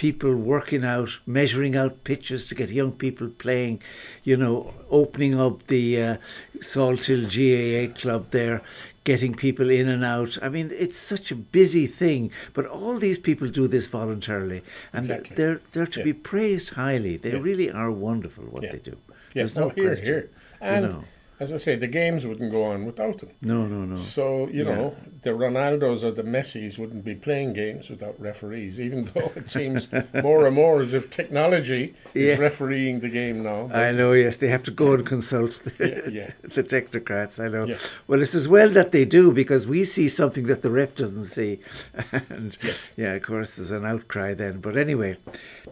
people 0.01 0.35
working 0.35 0.83
out, 0.83 1.19
measuring 1.27 1.77
out 1.77 2.05
pitches 2.05 2.49
to 2.49 2.55
get 2.55 2.71
young 2.71 2.91
people 2.91 3.29
playing, 3.29 3.83
you 4.25 4.35
know, 4.35 4.73
opening 4.91 5.39
up 5.39 5.67
the 5.67 6.03
uh, 6.03 6.17
Salthill 6.59 7.29
GAA 7.29 7.93
club 8.01 8.31
there, 8.31 8.63
getting 9.05 9.35
people 9.35 9.71
in 9.71 9.89
and 9.89 10.05
out. 10.05 10.39
I 10.43 10.49
mean, 10.49 10.71
it's 10.77 10.99
such 10.99 11.31
a 11.31 11.35
busy 11.35 11.87
thing, 11.87 12.31
but 12.53 12.67
all 12.67 12.97
these 12.99 13.19
people 13.19 13.49
do 13.49 13.67
this 13.67 13.87
voluntarily, 13.87 14.63
and 14.93 15.05
Exactly. 15.07 15.37
they're 15.37 15.61
they're 15.73 15.87
to 15.87 16.01
Yeah. 16.01 16.05
be 16.05 16.13
praised 16.13 16.71
highly. 16.71 17.17
They 17.17 17.33
Yeah. 17.33 17.41
really 17.41 17.71
are 17.71 17.91
wonderful 17.91 18.45
what 18.45 18.63
Yeah. 18.63 18.73
they 18.73 18.79
do. 18.79 18.97
There's 19.35 19.57
no 19.57 19.69
no, 19.69 19.69
here, 19.71 19.87
question. 19.87 20.07
here. 20.07 20.29
And 20.61 20.85
know. 20.87 21.05
As 21.41 21.53
I 21.53 21.57
say, 21.57 21.75
the 21.75 21.87
games 21.89 22.27
wouldn't 22.27 22.51
go 22.53 22.65
on 22.65 22.85
without 22.85 23.19
them. 23.19 23.31
No, 23.41 23.67
no, 23.67 23.87
no. 23.87 23.97
So, 23.97 24.47
you 24.49 24.65
Yeah. 24.65 24.75
know, 24.75 24.97
the 25.23 25.31
Ronaldos 25.31 26.05
or 26.05 26.11
the 26.11 26.23
Messis 26.23 26.77
wouldn't 26.79 27.03
be 27.05 27.15
playing 27.15 27.55
games 27.55 27.89
without 27.89 28.21
referees, 28.21 28.79
even 28.79 29.11
though 29.15 29.33
it 29.35 29.49
seems 29.51 29.89
more 30.23 30.47
and 30.47 30.55
more 30.55 30.83
as 30.83 30.93
if 30.93 31.11
technology 31.11 31.95
Yeah. 32.15 32.33
is 32.35 32.39
refereeing 32.39 33.01
the 33.01 33.09
game 33.09 33.43
now. 33.43 33.71
I 33.73 33.91
know, 33.93 34.13
yes, 34.13 34.37
they 34.37 34.49
have 34.49 34.63
to 34.65 34.71
go 34.71 34.93
and 34.93 35.05
consult 35.07 35.63
the, 35.65 36.03
Yeah, 36.13 36.31
the 36.43 36.63
technocrats. 36.63 37.43
I 37.43 37.49
know. 37.49 37.75
Well, 38.07 38.21
it's 38.21 38.35
as 38.35 38.47
well 38.47 38.69
that 38.71 38.93
they 38.93 39.07
do 39.07 39.33
because 39.33 39.67
we 39.67 39.85
see 39.85 40.09
something 40.11 40.47
that 40.47 40.61
the 40.63 40.71
ref 40.71 40.95
doesn't 40.95 41.25
see. 41.25 41.59
and 42.31 42.57
Yes. 42.63 42.77
yeah, 42.97 43.15
of 43.15 43.23
course, 43.23 43.57
there's 43.57 43.71
an 43.71 43.87
outcry 43.87 44.35
then. 44.35 44.61
But 44.61 44.77
anyway, 44.77 45.17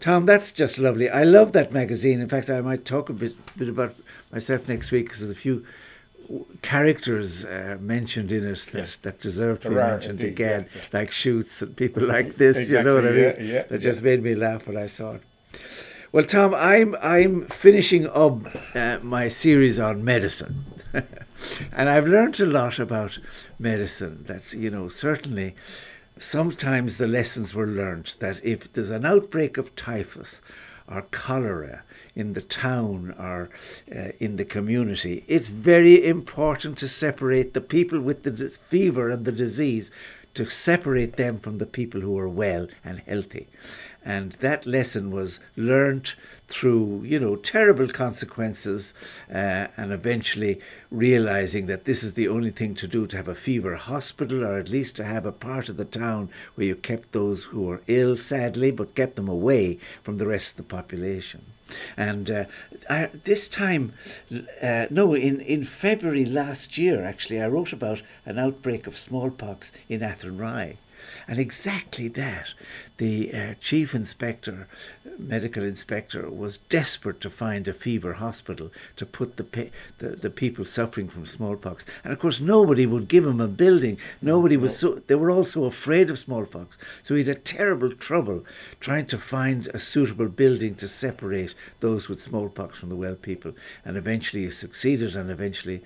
Tom, 0.00 0.24
that's 0.24 0.50
just 0.52 0.78
lovely. 0.78 1.10
I 1.10 1.24
love 1.24 1.52
that 1.52 1.72
magazine. 1.72 2.20
In 2.22 2.28
fact, 2.28 2.48
I 2.48 2.62
might 2.62 2.84
talk 2.86 3.10
a 3.10 3.12
bit, 3.12 3.34
bit 3.58 3.68
about 3.68 3.94
myself 4.32 4.68
next 4.68 4.90
week 4.90 5.06
because 5.06 5.20
there's 5.20 5.32
a 5.32 5.34
few 5.34 5.64
characters 6.62 7.44
uh, 7.44 7.78
mentioned 7.80 8.32
in 8.32 8.44
it 8.44 8.58
that, 8.72 8.78
Yes. 8.78 8.96
that 8.98 9.18
deserve 9.18 9.60
to 9.60 9.70
be 9.70 9.76
are, 9.76 9.92
mentioned 9.92 10.20
indeed, 10.20 10.32
again, 10.32 10.66
yeah, 10.74 10.80
yeah. 10.82 10.98
like 11.00 11.10
Shoots 11.10 11.62
and 11.62 11.74
people 11.76 12.02
like 12.16 12.34
this. 12.36 12.68
You 12.68 12.82
know 12.82 12.96
what 12.96 13.06
I 13.06 13.10
mean? 13.10 13.18
Exactly, 13.20 13.46
yeah, 13.48 13.54
yeah, 13.54 13.62
that 13.64 13.78
just 13.80 14.02
made 14.02 14.22
me 14.22 14.34
laugh 14.34 14.66
when 14.66 14.76
I 14.76 14.86
saw 14.86 15.12
it. 15.14 15.22
Well, 16.12 16.24
Tom, 16.24 16.54
I'm 16.54 16.94
I'm 16.96 17.46
finishing 17.48 18.06
up 18.08 18.38
uh, 18.74 18.98
my 19.02 19.28
series 19.28 19.78
on 19.78 20.04
medicine, 20.04 20.64
and 21.72 21.88
I've 21.88 22.06
learned 22.06 22.40
a 22.40 22.46
lot 22.46 22.78
about 22.78 23.18
medicine. 23.58 24.24
That 24.26 24.52
you 24.52 24.70
know, 24.70 24.88
certainly, 24.88 25.54
sometimes 26.18 26.96
the 26.98 27.06
lessons 27.06 27.54
were 27.54 27.66
learned 27.66 28.14
that 28.20 28.42
if 28.44 28.72
there's 28.72 28.90
an 28.90 29.04
outbreak 29.04 29.58
of 29.58 29.74
typhus 29.76 30.40
or 30.90 31.02
cholera 31.10 31.82
in 32.14 32.32
the 32.32 32.40
town 32.40 33.14
or 33.18 33.50
uh, 33.94 34.12
in 34.18 34.36
the 34.36 34.44
community, 34.44 35.24
it's 35.28 35.48
very 35.48 36.04
important 36.06 36.78
to 36.78 36.88
separate 36.88 37.54
the 37.54 37.60
people 37.60 38.00
with 38.00 38.22
the 38.22 38.48
fever 38.48 39.10
and 39.10 39.24
the 39.24 39.32
disease, 39.32 39.90
to 40.34 40.48
separate 40.48 41.16
them 41.16 41.38
from 41.38 41.58
the 41.58 41.66
people 41.66 42.00
who 42.00 42.18
are 42.18 42.28
well 42.28 42.68
and 42.84 43.00
healthy. 43.00 43.46
And 44.04 44.32
that 44.34 44.66
lesson 44.66 45.10
was 45.10 45.40
learnt 45.56 46.14
through, 46.48 47.02
you 47.04 47.20
know, 47.20 47.36
terrible 47.36 47.88
consequences 47.88 48.94
uh, 49.30 49.66
and 49.76 49.92
eventually 49.92 50.60
realizing 50.90 51.66
that 51.66 51.84
this 51.84 52.02
is 52.02 52.14
the 52.14 52.26
only 52.26 52.50
thing 52.50 52.74
to 52.74 52.88
do 52.88 53.06
to 53.06 53.16
have 53.16 53.28
a 53.28 53.34
fever 53.34 53.76
hospital 53.76 54.42
or 54.42 54.58
at 54.58 54.70
least 54.70 54.96
to 54.96 55.04
have 55.04 55.26
a 55.26 55.32
part 55.32 55.68
of 55.68 55.76
the 55.76 55.84
town 55.84 56.30
where 56.54 56.66
you 56.66 56.74
kept 56.74 57.12
those 57.12 57.44
who 57.44 57.62
were 57.62 57.82
ill, 57.86 58.16
sadly, 58.16 58.70
but 58.70 58.94
kept 58.94 59.16
them 59.16 59.28
away 59.28 59.78
from 60.02 60.16
the 60.16 60.26
rest 60.26 60.52
of 60.52 60.56
the 60.56 60.74
population. 60.74 61.42
And 61.98 62.30
uh, 62.30 62.44
I, 62.88 63.10
this 63.24 63.46
time, 63.46 63.92
uh, 64.62 64.86
no, 64.90 65.12
in, 65.12 65.40
in 65.40 65.64
February 65.64 66.24
last 66.24 66.78
year, 66.78 67.04
actually, 67.04 67.42
I 67.42 67.48
wrote 67.48 67.74
about 67.74 68.00
an 68.24 68.38
outbreak 68.38 68.86
of 68.86 68.96
smallpox 68.96 69.70
in 69.86 70.00
Athenry. 70.00 70.78
And 71.26 71.38
exactly 71.38 72.08
that. 72.08 72.48
The 72.98 73.32
uh, 73.32 73.54
chief 73.60 73.94
inspector, 73.94 74.66
medical 75.18 75.62
inspector, 75.62 76.28
was 76.28 76.58
desperate 76.58 77.20
to 77.20 77.30
find 77.30 77.68
a 77.68 77.72
fever 77.72 78.14
hospital 78.14 78.72
to 78.96 79.06
put 79.06 79.36
the, 79.36 79.44
pa- 79.44 79.72
the 79.98 80.08
the 80.08 80.30
people 80.30 80.64
suffering 80.64 81.08
from 81.08 81.24
smallpox. 81.24 81.86
And 82.02 82.12
of 82.12 82.18
course, 82.18 82.40
nobody 82.40 82.86
would 82.86 83.06
give 83.06 83.24
him 83.24 83.40
a 83.40 83.46
building. 83.46 83.98
Nobody 84.20 84.56
was 84.56 84.76
so. 84.76 84.94
They 85.06 85.14
were 85.14 85.30
all 85.30 85.44
so 85.44 85.64
afraid 85.64 86.10
of 86.10 86.18
smallpox. 86.18 86.76
So 87.04 87.14
he 87.14 87.22
had 87.22 87.44
terrible 87.44 87.92
trouble 87.92 88.44
trying 88.80 89.06
to 89.06 89.18
find 89.18 89.68
a 89.68 89.78
suitable 89.78 90.28
building 90.28 90.74
to 90.76 90.88
separate 90.88 91.54
those 91.78 92.08
with 92.08 92.20
smallpox 92.20 92.78
from 92.78 92.88
the 92.88 92.96
well 92.96 93.14
people. 93.14 93.52
And 93.84 93.96
eventually, 93.96 94.42
he 94.42 94.50
succeeded. 94.50 95.14
And 95.14 95.30
eventually, 95.30 95.82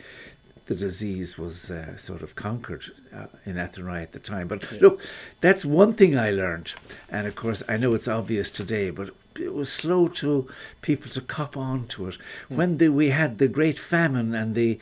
the 0.72 0.78
disease 0.78 1.36
was 1.36 1.70
uh, 1.70 1.96
sort 1.98 2.22
of 2.22 2.34
conquered 2.34 2.84
uh, 3.14 3.26
in 3.44 3.56
Athenry 3.56 4.02
at 4.02 4.12
the 4.12 4.18
time. 4.18 4.48
But 4.48 4.80
look, 4.80 5.02
that's 5.42 5.66
one 5.66 5.92
thing 5.92 6.16
I 6.16 6.30
learned, 6.30 6.72
and 7.10 7.26
of 7.26 7.34
course 7.34 7.62
I 7.68 7.76
know 7.76 7.92
it's 7.92 8.08
obvious 8.08 8.50
today, 8.50 8.88
but 8.88 9.10
it 9.38 9.52
was 9.52 9.70
slow 9.70 10.08
to 10.08 10.48
people 10.80 11.10
to 11.10 11.20
cop 11.20 11.58
on 11.58 11.86
to 11.88 12.08
it. 12.08 12.16
When 12.48 12.78
the, 12.78 12.88
we 12.88 13.10
had 13.10 13.36
the 13.36 13.48
great 13.48 13.78
famine 13.78 14.34
and 14.34 14.54
the 14.54 14.78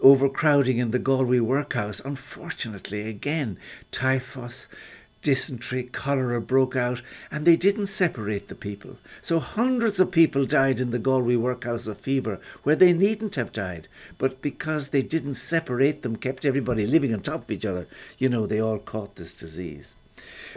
overcrowding 0.00 0.78
in 0.78 0.92
the 0.92 0.98
Galway 0.98 1.40
workhouse, 1.40 2.00
unfortunately, 2.00 3.06
again, 3.06 3.58
typhus, 3.92 4.66
dysentery, 5.28 5.82
cholera 5.82 6.40
broke 6.40 6.74
out, 6.74 7.02
and 7.30 7.44
they 7.44 7.54
didn't 7.54 7.88
separate 7.88 8.48
the 8.48 8.54
people. 8.54 8.96
So 9.20 9.40
hundreds 9.40 10.00
of 10.00 10.10
people 10.10 10.46
died 10.46 10.80
in 10.80 10.90
the 10.90 10.98
Galway 10.98 11.36
workhouse 11.36 11.86
of 11.86 11.98
fever 11.98 12.40
where 12.62 12.76
they 12.76 12.94
needn't 12.94 13.34
have 13.34 13.52
died. 13.52 13.88
But 14.16 14.40
because 14.40 14.88
they 14.88 15.02
didn't 15.02 15.34
separate 15.34 16.00
them, 16.00 16.16
kept 16.16 16.46
everybody 16.46 16.86
living 16.86 17.12
on 17.12 17.20
top 17.20 17.42
of 17.42 17.50
each 17.50 17.66
other, 17.66 17.86
you 18.16 18.30
know, 18.30 18.46
they 18.46 18.58
all 18.58 18.78
caught 18.78 19.16
this 19.16 19.34
disease. 19.34 19.92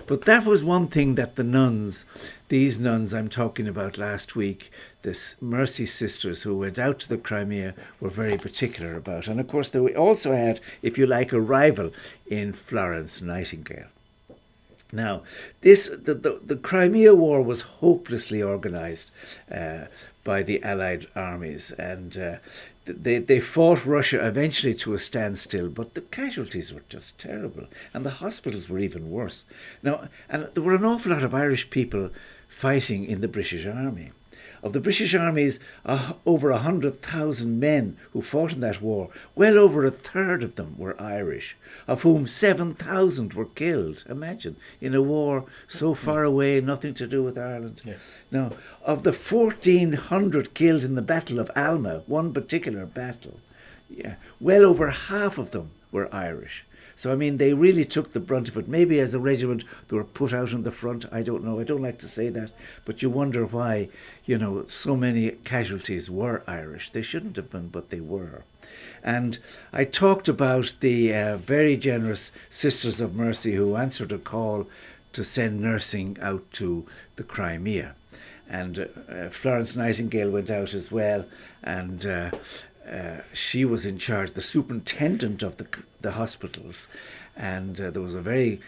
But 0.07 0.21
that 0.21 0.45
was 0.45 0.63
one 0.63 0.87
thing 0.87 1.15
that 1.15 1.35
the 1.35 1.43
nuns, 1.43 2.05
these 2.47 2.79
nuns 2.79 3.13
I'm 3.13 3.27
talking 3.27 3.67
about 3.67 3.97
last 3.97 4.37
week, 4.37 4.71
this 5.01 5.35
Mercy 5.41 5.85
sisters 5.85 6.43
who 6.43 6.57
went 6.57 6.79
out 6.79 6.97
to 6.99 7.09
the 7.09 7.17
Crimea, 7.17 7.73
were 7.99 8.09
very 8.09 8.37
particular 8.37 8.95
about. 8.95 9.27
And 9.27 9.37
of 9.41 9.49
course, 9.49 9.69
they 9.69 9.93
also 9.93 10.31
had, 10.31 10.61
if 10.81 10.97
you 10.97 11.05
like, 11.05 11.33
a 11.33 11.41
rival 11.41 11.91
in 12.25 12.53
Florence 12.53 13.21
Nightingale. 13.21 13.87
Now, 14.91 15.23
this 15.61 15.87
the, 15.87 16.13
the, 16.13 16.39
the 16.45 16.55
Crimea 16.57 17.15
War 17.15 17.41
was 17.41 17.61
hopelessly 17.61 18.43
organised 18.43 19.09
uh, 19.51 19.85
by 20.23 20.43
the 20.43 20.61
Allied 20.63 21.07
armies, 21.15 21.71
and 21.71 22.17
uh, 22.17 22.35
they 22.85 23.19
they 23.19 23.39
fought 23.39 23.85
Russia 23.85 24.25
eventually 24.25 24.73
to 24.75 24.93
a 24.93 24.99
standstill. 24.99 25.69
But 25.69 25.93
the 25.93 26.01
casualties 26.01 26.73
were 26.73 26.83
just 26.89 27.17
terrible, 27.17 27.67
and 27.93 28.05
the 28.05 28.21
hospitals 28.21 28.67
were 28.67 28.79
even 28.79 29.09
worse. 29.09 29.43
Now, 29.81 30.09
and 30.29 30.49
there 30.53 30.63
were 30.63 30.75
an 30.75 30.85
awful 30.85 31.11
lot 31.11 31.23
of 31.23 31.33
Irish 31.33 31.69
people 31.69 32.09
fighting 32.49 33.05
in 33.05 33.21
the 33.21 33.27
British 33.27 33.65
Army. 33.65 34.11
Of 34.63 34.73
the 34.73 34.79
British 34.79 35.15
armies, 35.15 35.59
uh, 35.85 36.13
over 36.25 36.51
a 36.51 36.59
hundred 36.59 37.01
thousand 37.01 37.59
men 37.59 37.97
who 38.13 38.21
fought 38.21 38.53
in 38.53 38.59
that 38.59 38.81
war, 38.81 39.09
well 39.35 39.57
over 39.57 39.83
a 39.83 39.91
third 39.91 40.43
of 40.43 40.55
them 40.55 40.75
were 40.77 41.01
Irish, 41.01 41.57
of 41.87 42.03
whom 42.03 42.27
seven 42.27 42.75
thousand 42.75 43.33
were 43.33 43.45
killed. 43.45 44.03
Imagine 44.07 44.55
in 44.79 44.93
a 44.93 45.01
war 45.01 45.45
so 45.67 45.95
far 45.95 46.23
away, 46.23 46.61
nothing 46.61 46.93
to 46.93 47.07
do 47.07 47.23
with 47.23 47.37
Ireland. 47.37 47.81
Yes. 47.83 47.99
Now, 48.29 48.53
of 48.85 49.01
the 49.01 49.13
fourteen 49.13 49.93
hundred 49.93 50.53
killed 50.53 50.83
in 50.83 50.93
the 50.95 51.01
Battle 51.01 51.39
of 51.39 51.49
Alma, 51.55 52.03
one 52.05 52.31
particular 52.31 52.85
battle, 52.85 53.39
yeah, 53.89 54.15
well 54.39 54.63
over 54.63 54.91
half 54.91 55.39
of 55.39 55.51
them 55.51 55.71
were 55.91 56.13
Irish. 56.13 56.63
So 57.01 57.11
I 57.11 57.15
mean, 57.15 57.37
they 57.37 57.55
really 57.55 57.83
took 57.83 58.13
the 58.13 58.19
brunt 58.19 58.47
of 58.47 58.57
it. 58.57 58.67
Maybe 58.67 58.99
as 58.99 59.15
a 59.15 59.19
regiment 59.19 59.63
they 59.87 59.95
were 59.95 60.03
put 60.03 60.33
out 60.33 60.53
on 60.53 60.61
the 60.61 60.71
front. 60.71 61.11
I 61.11 61.23
don't 61.23 61.43
know. 61.43 61.59
I 61.59 61.63
don't 61.63 61.81
like 61.81 61.97
to 62.01 62.07
say 62.07 62.29
that, 62.29 62.51
but 62.85 63.01
you 63.01 63.09
wonder 63.09 63.43
why, 63.43 63.89
you 64.27 64.37
know, 64.37 64.65
so 64.67 64.95
many 64.95 65.31
casualties 65.43 66.11
were 66.11 66.43
Irish. 66.45 66.91
They 66.91 67.01
shouldn't 67.01 67.37
have 67.37 67.49
been, 67.49 67.69
but 67.69 67.89
they 67.89 68.01
were. 68.01 68.43
And 69.03 69.39
I 69.73 69.83
talked 69.83 70.29
about 70.29 70.75
the 70.79 71.11
uh, 71.15 71.37
very 71.37 71.75
generous 71.75 72.31
Sisters 72.51 73.01
of 73.01 73.15
Mercy 73.15 73.55
who 73.55 73.77
answered 73.77 74.11
a 74.11 74.19
call 74.19 74.67
to 75.13 75.23
send 75.23 75.59
nursing 75.59 76.19
out 76.21 76.43
to 76.51 76.85
the 77.15 77.23
Crimea. 77.23 77.95
And 78.47 78.77
uh, 79.09 79.29
Florence 79.29 79.75
Nightingale 79.75 80.29
went 80.29 80.51
out 80.51 80.75
as 80.75 80.91
well, 80.91 81.25
and 81.63 82.05
uh, 82.05 82.29
uh, 82.89 83.21
she 83.33 83.65
was 83.65 83.85
in 83.85 83.97
charge, 83.97 84.31
the 84.31 84.41
superintendent 84.41 85.43
of 85.43 85.57
the, 85.57 85.67
the 86.01 86.11
hospitals. 86.11 86.87
And 87.35 87.79
uh, 87.79 87.89
there 87.91 88.01
was 88.01 88.15
a 88.15 88.21
very 88.21 88.59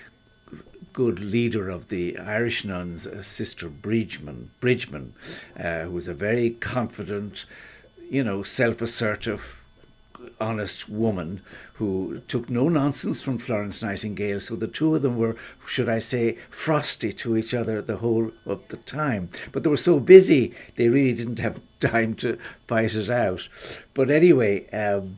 good 0.93 1.19
leader 1.19 1.69
of 1.69 1.89
the 1.89 2.17
Irish 2.19 2.63
nuns, 2.63 3.07
uh, 3.07 3.23
Sister 3.23 3.67
Bridgman, 3.67 4.51
Bridgman 4.59 5.13
uh, 5.59 5.83
who 5.83 5.91
was 5.91 6.07
a 6.07 6.13
very 6.13 6.51
confident, 6.51 7.45
you 8.09 8.23
know, 8.23 8.43
self 8.43 8.81
assertive, 8.81 9.59
honest 10.39 10.87
woman 10.87 11.41
who 11.73 12.21
took 12.27 12.49
no 12.49 12.69
nonsense 12.69 13.21
from 13.21 13.37
Florence 13.37 13.81
Nightingale. 13.81 14.39
So 14.39 14.55
the 14.55 14.67
two 14.67 14.95
of 14.95 15.01
them 15.01 15.17
were, 15.17 15.35
should 15.65 15.89
I 15.89 15.99
say, 15.99 16.37
frosty 16.49 17.11
to 17.13 17.35
each 17.35 17.53
other 17.53 17.81
the 17.81 17.97
whole 17.97 18.31
of 18.45 18.67
the 18.67 18.77
time. 18.77 19.29
But 19.51 19.63
they 19.63 19.69
were 19.69 19.77
so 19.77 19.99
busy, 19.99 20.53
they 20.75 20.89
really 20.89 21.13
didn't 21.13 21.39
have 21.39 21.59
time 21.91 22.13
to 22.15 22.37
fight 22.67 22.95
it 22.95 23.09
out. 23.09 23.47
But 23.93 24.09
anyway, 24.09 24.69
um, 24.69 25.17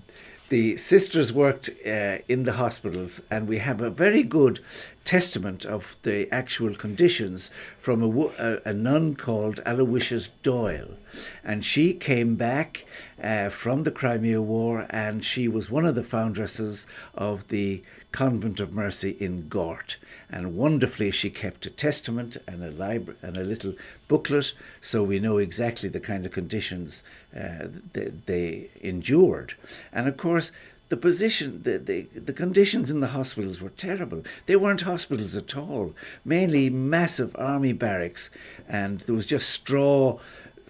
the 0.49 0.77
sisters 0.77 1.33
worked 1.33 1.69
uh, 1.85 2.17
in 2.27 2.43
the 2.43 2.53
hospitals, 2.53 3.21
and 3.31 3.47
we 3.47 3.57
have 3.57 3.81
a 3.81 3.89
very 3.89 4.23
good 4.23 4.59
testament 5.03 5.65
of 5.65 5.95
the 6.03 6.31
actual 6.31 6.75
conditions 6.75 7.49
from 7.79 8.03
a, 8.03 8.09
a, 8.47 8.61
a 8.65 8.73
nun 8.73 9.15
called 9.15 9.59
Aloysius 9.65 10.29
Doyle. 10.43 10.97
And 11.43 11.63
she 11.63 11.93
came 11.93 12.35
back 12.35 12.85
uh, 13.21 13.49
from 13.49 13.83
the 13.83 13.91
Crimea 13.91 14.41
War, 14.41 14.85
and 14.89 15.23
she 15.23 15.47
was 15.47 15.71
one 15.71 15.85
of 15.85 15.95
the 15.95 16.03
foundresses 16.03 16.85
of 17.13 17.47
the 17.47 17.83
Convent 18.11 18.59
of 18.59 18.73
Mercy 18.73 19.15
in 19.19 19.47
Gort. 19.47 19.97
And 20.29 20.55
wonderfully, 20.57 21.11
she 21.11 21.29
kept 21.29 21.65
a 21.65 21.69
testament 21.69 22.37
and 22.47 22.63
a 22.63 22.71
library 22.71 23.17
and 23.21 23.37
a 23.37 23.43
little 23.43 23.73
booklet, 24.07 24.53
so 24.81 25.03
we 25.03 25.19
know 25.19 25.37
exactly 25.37 25.87
the 25.89 25.99
kind 25.99 26.25
of 26.25 26.31
conditions 26.31 27.03
uh, 27.35 27.67
they, 27.93 28.11
they 28.25 28.69
endured. 28.81 29.53
And 29.93 30.07
of 30.07 30.17
course, 30.17 30.51
the 30.89 30.97
position, 30.97 31.63
the, 31.63 31.77
the, 31.77 32.03
the 32.19 32.33
conditions 32.33 32.91
in 32.91 32.99
the 32.99 33.07
hospitals 33.07 33.59
were 33.59 33.69
terrible. 33.69 34.23
They 34.45 34.55
weren't 34.55 34.81
hospitals 34.81 35.35
at 35.35 35.57
all, 35.57 35.95
mainly 36.23 36.69
massive 36.69 37.35
army 37.37 37.73
barracks, 37.73 38.29
and 38.67 38.99
there 39.01 39.15
was 39.15 39.25
just 39.25 39.49
straw 39.49 40.19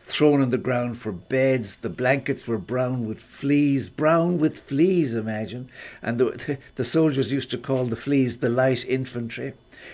thrown 0.05 0.41
on 0.41 0.51
the 0.51 0.57
ground 0.57 0.97
for 0.97 1.11
beds. 1.11 1.77
The 1.77 1.89
blankets 1.89 2.47
were 2.47 2.57
brown 2.57 3.07
with 3.07 3.19
fleas, 3.19 3.89
brown 3.89 4.37
with 4.37 4.59
fleas, 4.59 5.15
imagine. 5.15 5.69
And 6.01 6.19
the, 6.19 6.57
the 6.75 6.85
soldiers 6.85 7.31
used 7.31 7.51
to 7.51 7.57
call 7.57 7.85
the 7.85 7.95
fleas 7.95 8.37
the 8.37 8.49
light 8.49 8.85
infantry. 8.85 9.53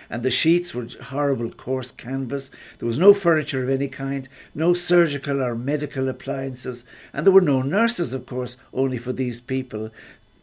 And 0.10 0.24
the 0.24 0.32
sheets 0.32 0.74
were 0.74 0.88
horrible 1.03 1.51
coarse 1.51 1.91
canvas. 1.91 2.51
There 2.80 2.88
was 2.88 2.98
no 2.98 3.13
furniture 3.13 3.63
of 3.63 3.70
any 3.70 3.88
kind, 3.88 4.27
no 4.53 4.74
surgical 4.74 5.41
or 5.41 5.56
medical 5.56 6.08
appliances, 6.08 6.84
and 7.13 7.25
there 7.25 7.34
were 7.34 7.41
no 7.41 7.62
nurses, 7.62 8.13
of 8.13 8.25
course, 8.25 8.58
only 8.74 8.98
for 8.98 9.12
these 9.12 9.41
people, 9.41 9.91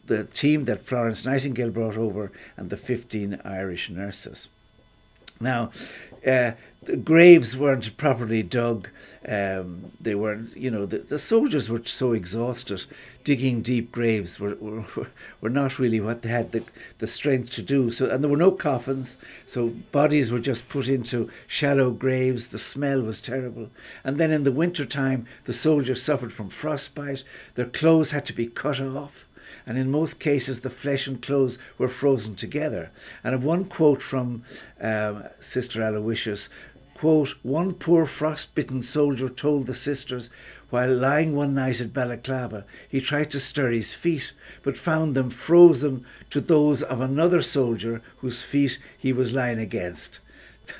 the 0.05 0.25
team 0.25 0.65
that 0.65 0.85
Florence 0.85 1.25
Nightingale 1.25 1.71
brought 1.71 1.97
over, 1.97 2.31
and 2.57 2.69
the 2.69 2.77
15 2.77 3.41
Irish 3.43 3.89
nurses. 3.89 4.49
Now, 5.39 5.71
uh, 6.25 6.51
the 6.83 6.97
graves 6.97 7.55
weren't 7.55 7.97
properly 7.97 8.43
dug. 8.43 8.89
Um, 9.27 9.91
they 9.99 10.15
weren't, 10.15 10.55
you 10.55 10.71
know, 10.71 10.85
the, 10.85 10.99
the 10.99 11.19
soldiers 11.19 11.69
were 11.69 11.83
so 11.85 12.13
exhausted. 12.13 12.85
Digging 13.25 13.61
deep 13.61 13.91
graves 13.91 14.39
were, 14.39 14.55
were, 14.55 14.85
were 15.41 15.49
not 15.49 15.77
really 15.77 15.99
what 15.99 16.21
they 16.21 16.29
had 16.29 16.51
the, 16.51 16.63
the 16.99 17.05
strength 17.05 17.51
to 17.51 17.61
do. 17.61 17.91
So, 17.91 18.09
and 18.09 18.23
there 18.23 18.31
were 18.31 18.37
no 18.37 18.51
coffins, 18.51 19.17
so 19.45 19.67
bodies 19.91 20.31
were 20.31 20.39
just 20.39 20.69
put 20.69 20.87
into 20.87 21.29
shallow 21.47 21.91
graves. 21.91 22.47
The 22.47 22.59
smell 22.59 23.01
was 23.01 23.19
terrible. 23.19 23.69
And 24.05 24.17
then 24.17 24.31
in 24.31 24.45
the 24.45 24.51
winter 24.51 24.85
time, 24.85 25.27
the 25.45 25.53
soldiers 25.53 26.01
suffered 26.01 26.31
from 26.31 26.49
frostbite. 26.49 27.23
Their 27.55 27.65
clothes 27.65 28.11
had 28.11 28.25
to 28.27 28.33
be 28.33 28.47
cut 28.47 28.79
off 28.79 29.25
and 29.69 29.77
in 29.77 29.91
most 29.91 30.19
cases 30.19 30.61
the 30.61 30.69
flesh 30.69 31.05
and 31.05 31.21
clothes 31.21 31.59
were 31.77 31.87
frozen 31.87 32.35
together. 32.35 32.89
And 33.23 33.35
of 33.35 33.43
one 33.43 33.65
quote 33.65 34.01
from 34.01 34.43
um, 34.81 35.25
Sister 35.39 35.83
Aloysius, 35.83 36.49
quote, 36.95 37.35
one 37.43 37.73
poor 37.73 38.07
frostbitten 38.07 38.81
soldier 38.81 39.29
told 39.29 39.67
the 39.67 39.75
sisters 39.75 40.31
while 40.71 40.91
lying 40.91 41.35
one 41.35 41.53
night 41.53 41.81
at 41.81 41.93
Balaclava, 41.93 42.65
he 42.89 42.99
tried 42.99 43.29
to 43.29 43.39
stir 43.39 43.69
his 43.69 43.93
feet, 43.93 44.33
but 44.63 44.75
found 44.75 45.15
them 45.15 45.29
frozen 45.29 46.03
to 46.31 46.41
those 46.41 46.81
of 46.81 46.99
another 46.99 47.43
soldier 47.43 48.01
whose 48.17 48.41
feet 48.41 48.79
he 48.97 49.13
was 49.13 49.33
lying 49.33 49.59
against. 49.59 50.19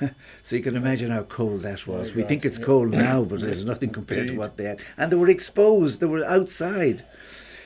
so 0.42 0.56
you 0.56 0.62
can 0.62 0.76
imagine 0.76 1.12
how 1.12 1.22
cold 1.22 1.62
that 1.62 1.86
was. 1.86 2.12
we 2.12 2.24
think 2.24 2.44
it's 2.44 2.58
cold 2.58 2.90
now, 2.90 3.22
but 3.22 3.40
there's 3.40 3.64
nothing 3.64 3.90
compared 3.90 4.26
to 4.28 4.36
what 4.36 4.56
they 4.56 4.64
had. 4.64 4.80
And 4.96 5.12
they 5.12 5.16
were 5.16 5.30
exposed, 5.30 6.00
they 6.00 6.06
were 6.06 6.24
outside. 6.24 7.04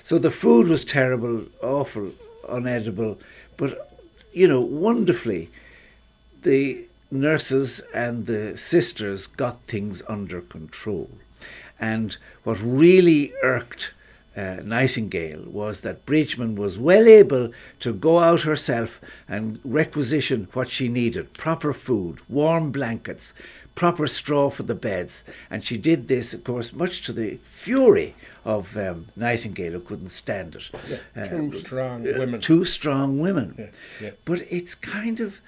So 0.04 0.18
the 0.18 0.30
food 0.30 0.68
was 0.68 0.84
terrible, 0.84 1.46
awful, 1.62 2.12
unedible, 2.44 3.16
but 3.56 3.90
you 4.34 4.46
know, 4.46 4.60
wonderfully, 4.60 5.48
the 6.42 6.84
nurses 7.10 7.80
and 7.94 8.26
the 8.26 8.54
sisters 8.56 9.26
got 9.26 9.60
things 9.62 10.02
under 10.06 10.42
control. 10.42 11.08
And 11.80 12.16
what 12.42 12.60
really 12.60 13.32
irked 13.42 13.94
uh, 14.36 14.56
Nightingale 14.62 15.44
was 15.46 15.80
that 15.80 16.04
Bridgman 16.04 16.56
was 16.56 16.78
well 16.78 17.06
able 17.06 17.52
to 17.80 17.94
go 17.94 18.18
out 18.18 18.42
herself 18.42 19.00
and 19.26 19.58
requisition 19.64 20.48
what 20.52 20.68
she 20.68 20.88
needed 20.88 21.32
proper 21.32 21.72
food, 21.72 22.18
warm 22.28 22.72
blankets, 22.72 23.32
proper 23.74 24.06
straw 24.06 24.50
for 24.50 24.62
the 24.62 24.74
beds. 24.74 25.24
And 25.50 25.64
she 25.64 25.76
did 25.76 26.08
this, 26.08 26.34
of 26.34 26.44
course, 26.44 26.72
much 26.72 27.02
to 27.02 27.12
the 27.12 27.36
fury 27.42 28.14
of 28.44 28.76
um, 28.76 29.06
Nightingale, 29.16 29.72
who 29.72 29.80
couldn't 29.80 30.10
stand 30.10 30.54
it. 30.54 30.70
Yeah, 31.16 31.26
two 31.26 31.52
uh, 31.54 31.60
strong 31.60 32.08
uh, 32.08 32.18
women. 32.18 32.40
Two 32.40 32.64
strong 32.64 33.18
women. 33.18 33.54
Yeah, 33.58 33.66
yeah. 34.00 34.10
But 34.24 34.42
it's 34.50 34.74
kind 34.74 35.20
of. 35.20 35.40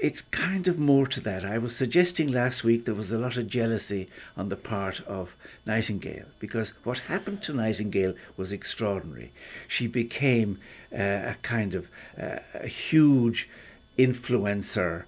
It's 0.00 0.20
kind 0.20 0.68
of 0.68 0.78
more 0.78 1.08
to 1.08 1.20
that. 1.22 1.44
I 1.44 1.58
was 1.58 1.74
suggesting 1.74 2.30
last 2.30 2.62
week 2.62 2.84
there 2.84 2.94
was 2.94 3.10
a 3.10 3.18
lot 3.18 3.36
of 3.36 3.48
jealousy 3.48 4.08
on 4.36 4.48
the 4.48 4.54
part 4.54 5.00
of 5.08 5.34
Nightingale 5.66 6.26
because 6.38 6.68
what 6.84 6.98
happened 7.10 7.42
to 7.42 7.52
Nightingale 7.52 8.14
was 8.36 8.52
extraordinary. 8.52 9.32
She 9.66 9.88
became 9.88 10.60
uh, 10.92 11.02
a 11.02 11.36
kind 11.42 11.74
of 11.74 11.88
uh, 12.16 12.38
a 12.54 12.68
huge 12.68 13.48
influencer 13.98 15.02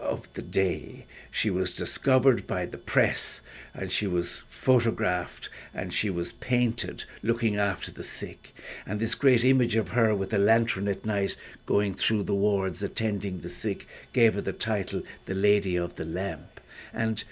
of 0.00 0.32
the 0.32 0.42
day. 0.42 1.06
She 1.30 1.50
was 1.50 1.72
discovered 1.72 2.46
by 2.46 2.66
the 2.66 2.78
press 2.78 3.40
and 3.72 3.92
she 3.92 4.06
was 4.06 4.42
photographed 4.48 5.48
and 5.72 5.94
she 5.94 6.10
was 6.10 6.32
painted 6.32 7.04
looking 7.22 7.56
after 7.56 7.90
the 7.90 8.04
sick. 8.04 8.54
And 8.86 8.98
this 8.98 9.14
great 9.14 9.44
image 9.44 9.76
of 9.76 9.90
her 9.90 10.14
with 10.14 10.32
a 10.32 10.38
lantern 10.38 10.88
at 10.88 11.06
night 11.06 11.36
going 11.66 11.94
through 11.94 12.24
the 12.24 12.34
wards 12.34 12.82
attending 12.82 13.40
the 13.40 13.48
sick 13.48 13.86
gave 14.12 14.34
her 14.34 14.40
the 14.40 14.52
title 14.52 15.02
The 15.26 15.34
Lady 15.34 15.76
of 15.76 15.96
the 15.96 16.04
Lamp. 16.04 16.60
And 16.92 17.22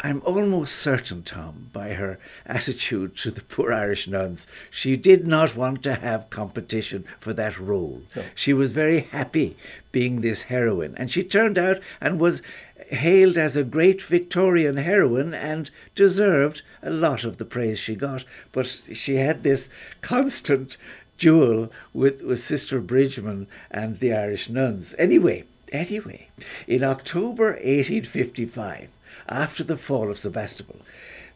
I'm 0.00 0.22
almost 0.24 0.76
certain, 0.76 1.22
Tom, 1.24 1.70
by 1.72 1.94
her 1.94 2.18
attitude 2.46 3.16
to 3.18 3.30
the 3.32 3.42
poor 3.42 3.72
Irish 3.72 4.06
nuns, 4.06 4.46
she 4.70 4.96
did 4.96 5.26
not 5.26 5.56
want 5.56 5.82
to 5.82 5.96
have 5.96 6.30
competition 6.30 7.04
for 7.18 7.32
that 7.32 7.58
role. 7.58 8.02
No. 8.14 8.24
She 8.34 8.52
was 8.52 8.72
very 8.72 9.00
happy 9.00 9.56
being 9.90 10.20
this 10.20 10.42
heroine, 10.42 10.94
and 10.96 11.10
she 11.10 11.24
turned 11.24 11.58
out 11.58 11.80
and 12.00 12.20
was 12.20 12.42
hailed 12.90 13.36
as 13.36 13.56
a 13.56 13.64
great 13.64 14.00
Victorian 14.00 14.76
heroine 14.76 15.34
and 15.34 15.70
deserved 15.94 16.62
a 16.82 16.90
lot 16.90 17.24
of 17.24 17.38
the 17.38 17.44
praise 17.44 17.78
she 17.78 17.94
got. 17.94 18.24
But 18.52 18.80
she 18.92 19.16
had 19.16 19.42
this 19.42 19.68
constant 20.00 20.76
duel 21.18 21.72
with, 21.92 22.22
with 22.22 22.40
Sister 22.40 22.80
Bridgeman 22.80 23.48
and 23.70 23.98
the 23.98 24.14
Irish 24.14 24.48
nuns. 24.48 24.94
Anyway, 24.96 25.44
anyway, 25.72 26.28
in 26.66 26.84
October 26.84 27.50
1855, 27.50 28.88
after 29.28 29.62
the 29.62 29.76
fall 29.76 30.10
of 30.10 30.18
Sebastopol, 30.18 30.80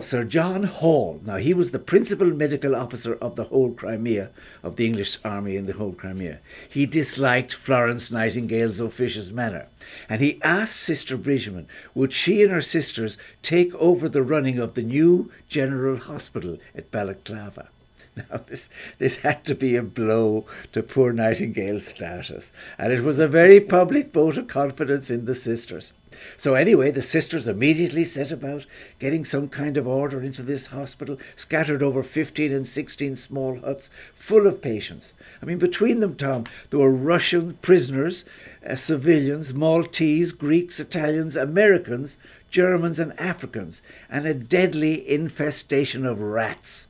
Sir 0.01 0.25
John 0.25 0.65
Hall, 0.65 1.21
now 1.25 1.37
he 1.37 1.53
was 1.53 1.71
the 1.71 1.79
principal 1.79 2.29
medical 2.29 2.75
officer 2.75 3.15
of 3.17 3.37
the 3.37 3.45
whole 3.45 3.73
Crimea, 3.73 4.31
of 4.63 4.77
the 4.77 4.87
English 4.87 5.19
army 5.23 5.55
in 5.55 5.67
the 5.67 5.75
whole 5.75 5.93
Crimea. 5.93 6.41
He 6.69 6.87
disliked 6.87 7.53
Florence 7.53 8.11
Nightingale's 8.11 8.81
officious 8.81 9.31
manner, 9.31 9.67
and 10.09 10.23
he 10.23 10.41
asked 10.43 10.77
Sister 10.77 11.17
Bridgeman 11.17 11.69
would 11.95 12.13
she 12.13 12.43
and 12.43 12.51
her 12.51 12.63
sisters 12.63 13.19
take 13.43 13.75
over 13.75 14.09
the 14.09 14.23
running 14.23 14.59
of 14.59 14.75
the 14.75 14.83
new 14.83 15.31
General 15.49 15.99
Hospital 15.99 16.59
at 16.75 16.91
Balaclava. 16.91 17.69
Now, 18.17 18.41
this, 18.47 18.69
this 18.99 19.17
had 19.17 19.45
to 19.45 19.55
be 19.55 19.77
a 19.77 19.83
blow 19.83 20.47
to 20.73 20.83
poor 20.83 21.13
Nightingale's 21.13 21.87
status, 21.87 22.51
and 22.77 22.93
it 22.93 23.03
was 23.03 23.19
a 23.19 23.29
very 23.29 23.61
public 23.61 24.13
vote 24.13 24.37
of 24.37 24.49
confidence 24.49 25.11
in 25.11 25.27
the 25.27 25.35
sisters. 25.35 25.93
So, 26.37 26.55
anyway, 26.55 26.91
the 26.91 27.03
sisters 27.03 27.49
immediately 27.49 28.05
set 28.05 28.31
about 28.31 28.67
getting 28.99 29.25
some 29.25 29.49
kind 29.49 29.77
of 29.77 29.87
order 29.87 30.23
into 30.23 30.43
this 30.43 30.67
hospital, 30.67 31.19
scattered 31.37 31.83
over 31.83 32.03
15 32.03 32.53
and 32.53 32.67
16 32.67 33.17
small 33.17 33.59
huts 33.61 33.91
full 34.15 34.47
of 34.47 34.63
patients. 34.63 35.13
I 35.43 35.47
mean, 35.47 35.59
between 35.59 36.01
them, 36.01 36.15
Tom, 36.15 36.45
there 36.71 36.81
were 36.81 36.91
Russian 36.91 37.55
prisoners, 37.63 38.25
uh, 38.67 38.77
civilians, 38.77 39.53
Maltese, 39.53 40.33
Greeks, 40.33 40.79
Italians, 40.79 41.37
Americans, 41.37 42.17
Germans, 42.51 42.99
and 42.99 43.19
Africans, 43.19 43.83
and 44.11 44.27
a 44.27 44.35
deadly 44.35 45.09
infestation 45.09 46.05
of 46.05 46.21
rats. 46.21 46.87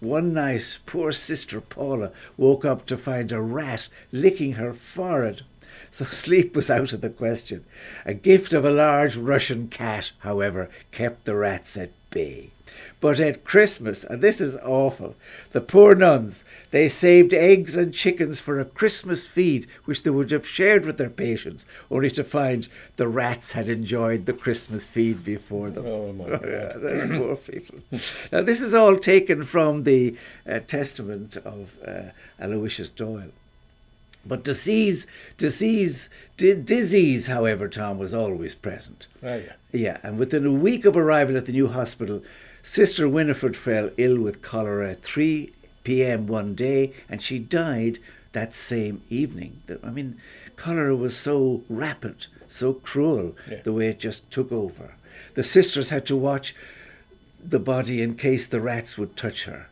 One 0.00 0.34
night, 0.34 0.78
poor 0.84 1.10
Sister 1.10 1.60
Paula 1.60 2.12
woke 2.36 2.66
up 2.66 2.84
to 2.86 2.98
find 2.98 3.32
a 3.32 3.40
rat 3.40 3.88
licking 4.12 4.52
her 4.52 4.74
forehead. 4.74 5.42
So 5.96 6.04
sleep 6.04 6.54
was 6.54 6.68
out 6.68 6.92
of 6.92 7.00
the 7.00 7.08
question. 7.08 7.64
A 8.04 8.12
gift 8.12 8.52
of 8.52 8.66
a 8.66 8.70
large 8.70 9.16
Russian 9.16 9.68
cat, 9.68 10.12
however, 10.18 10.68
kept 10.92 11.24
the 11.24 11.34
rats 11.34 11.74
at 11.78 11.88
bay. 12.10 12.50
But 13.00 13.18
at 13.18 13.44
Christmas, 13.44 14.04
and 14.04 14.20
this 14.20 14.38
is 14.38 14.56
awful, 14.56 15.16
the 15.52 15.62
poor 15.62 15.94
nuns, 15.94 16.44
they 16.70 16.90
saved 16.90 17.32
eggs 17.32 17.78
and 17.78 17.94
chickens 17.94 18.38
for 18.38 18.60
a 18.60 18.66
Christmas 18.66 19.26
feed 19.26 19.68
which 19.86 20.02
they 20.02 20.10
would 20.10 20.30
have 20.32 20.46
shared 20.46 20.84
with 20.84 20.98
their 20.98 21.08
patients, 21.08 21.64
only 21.90 22.10
to 22.10 22.22
find 22.22 22.68
the 22.98 23.08
rats 23.08 23.52
had 23.52 23.66
enjoyed 23.66 24.26
the 24.26 24.34
Christmas 24.34 24.84
feed 24.84 25.24
before 25.24 25.70
them. 25.70 25.86
Oh, 25.86 26.12
my 26.12 26.28
God. 26.28 26.42
Those 26.42 27.18
poor 27.18 27.36
people. 27.36 27.78
Now, 28.30 28.42
this 28.42 28.60
is 28.60 28.74
all 28.74 28.98
taken 28.98 29.44
from 29.44 29.84
the 29.84 30.14
uh, 30.46 30.58
testament 30.58 31.38
of 31.38 31.74
uh, 31.82 32.10
Aloysius 32.38 32.90
Doyle. 32.90 33.32
But 34.28 34.44
disease, 34.44 35.06
disease, 35.38 36.08
di- 36.36 36.54
disease, 36.54 37.26
however, 37.28 37.68
Tom 37.68 37.98
was 37.98 38.12
always 38.14 38.54
present. 38.54 39.06
Ah, 39.24 39.34
yeah. 39.36 39.52
Yeah, 39.72 39.98
and 40.02 40.18
within 40.18 40.46
a 40.46 40.52
week 40.52 40.84
of 40.84 40.96
arrival 40.96 41.36
at 41.36 41.46
the 41.46 41.52
new 41.52 41.68
hospital, 41.68 42.22
Sister 42.62 43.08
Winifred 43.08 43.56
fell 43.56 43.90
ill 43.96 44.18
with 44.18 44.42
cholera 44.42 44.90
at 44.92 45.02
3 45.02 45.52
p.m. 45.84 46.26
one 46.26 46.54
day, 46.54 46.92
and 47.08 47.22
she 47.22 47.38
died 47.38 47.98
that 48.32 48.54
same 48.54 49.02
evening. 49.08 49.62
I 49.84 49.90
mean, 49.90 50.20
cholera 50.56 50.96
was 50.96 51.16
so 51.16 51.62
rapid, 51.68 52.26
so 52.48 52.72
cruel, 52.72 53.36
Yeah. 53.50 53.60
the 53.62 53.72
way 53.72 53.88
it 53.88 54.00
just 54.00 54.28
took 54.30 54.50
over. 54.50 54.94
The 55.34 55.44
sisters 55.44 55.90
had 55.90 56.06
to 56.06 56.16
watch 56.16 56.54
the 57.42 57.58
body 57.60 58.02
in 58.02 58.16
case 58.16 58.48
the 58.48 58.60
rats 58.60 58.98
would 58.98 59.16
touch 59.16 59.44
her. 59.44 59.66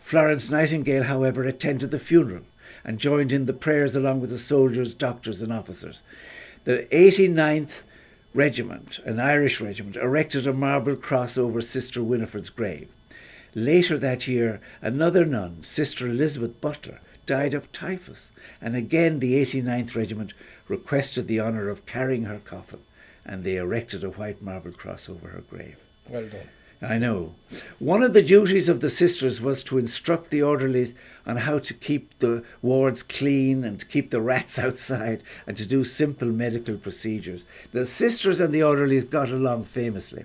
Florence 0.00 0.50
Nightingale, 0.50 1.04
however, 1.04 1.44
attended 1.44 1.90
the 1.90 1.98
funeral 1.98 2.42
and 2.84 2.98
joined 2.98 3.32
in 3.32 3.46
the 3.46 3.52
prayers 3.52 3.96
along 3.96 4.20
with 4.20 4.30
the 4.30 4.38
soldiers, 4.38 4.94
doctors, 4.94 5.42
and 5.42 5.52
officers. 5.52 6.02
The 6.64 6.86
89th 6.90 7.82
Regiment, 8.34 8.98
an 9.04 9.20
Irish 9.20 9.60
regiment, 9.60 9.94
erected 9.94 10.44
a 10.44 10.52
marble 10.52 10.96
cross 10.96 11.38
over 11.38 11.62
Sister 11.62 12.02
Winifred's 12.02 12.50
grave. 12.50 12.88
Later 13.54 13.96
that 13.98 14.26
year, 14.26 14.60
another 14.82 15.24
nun, 15.24 15.62
Sister 15.62 16.08
Elizabeth 16.08 16.60
Butler, 16.60 16.98
died 17.26 17.54
of 17.54 17.70
typhus, 17.70 18.32
and 18.60 18.74
again 18.74 19.20
the 19.20 19.40
89th 19.40 19.94
Regiment 19.94 20.32
requested 20.66 21.28
the 21.28 21.40
honour 21.40 21.68
of 21.68 21.86
carrying 21.86 22.24
her 22.24 22.40
coffin, 22.40 22.80
and 23.24 23.44
they 23.44 23.56
erected 23.56 24.02
a 24.02 24.10
white 24.10 24.42
marble 24.42 24.72
cross 24.72 25.08
over 25.08 25.28
her 25.28 25.42
grave. 25.42 25.76
Well 26.08 26.26
done. 26.26 26.48
I 26.82 26.98
know. 26.98 27.34
One 27.78 28.02
of 28.02 28.12
the 28.12 28.22
duties 28.22 28.68
of 28.68 28.80
the 28.80 28.90
sisters 28.90 29.40
was 29.40 29.64
to 29.64 29.78
instruct 29.78 30.30
the 30.30 30.42
orderlies 30.42 30.94
on 31.26 31.36
how 31.38 31.58
to 31.60 31.74
keep 31.74 32.18
the 32.18 32.44
wards 32.62 33.02
clean 33.02 33.64
and 33.64 33.80
to 33.80 33.86
keep 33.86 34.10
the 34.10 34.20
rats 34.20 34.58
outside 34.66 35.22
and 35.46 35.56
to 35.56 35.66
do 35.66 35.84
simple 35.84 36.28
medical 36.28 36.76
procedures. 36.76 37.44
The 37.72 37.86
sisters 37.86 38.40
and 38.40 38.52
the 38.52 38.62
orderlies 38.62 39.04
got 39.04 39.30
along 39.30 39.64
famously. 39.64 40.24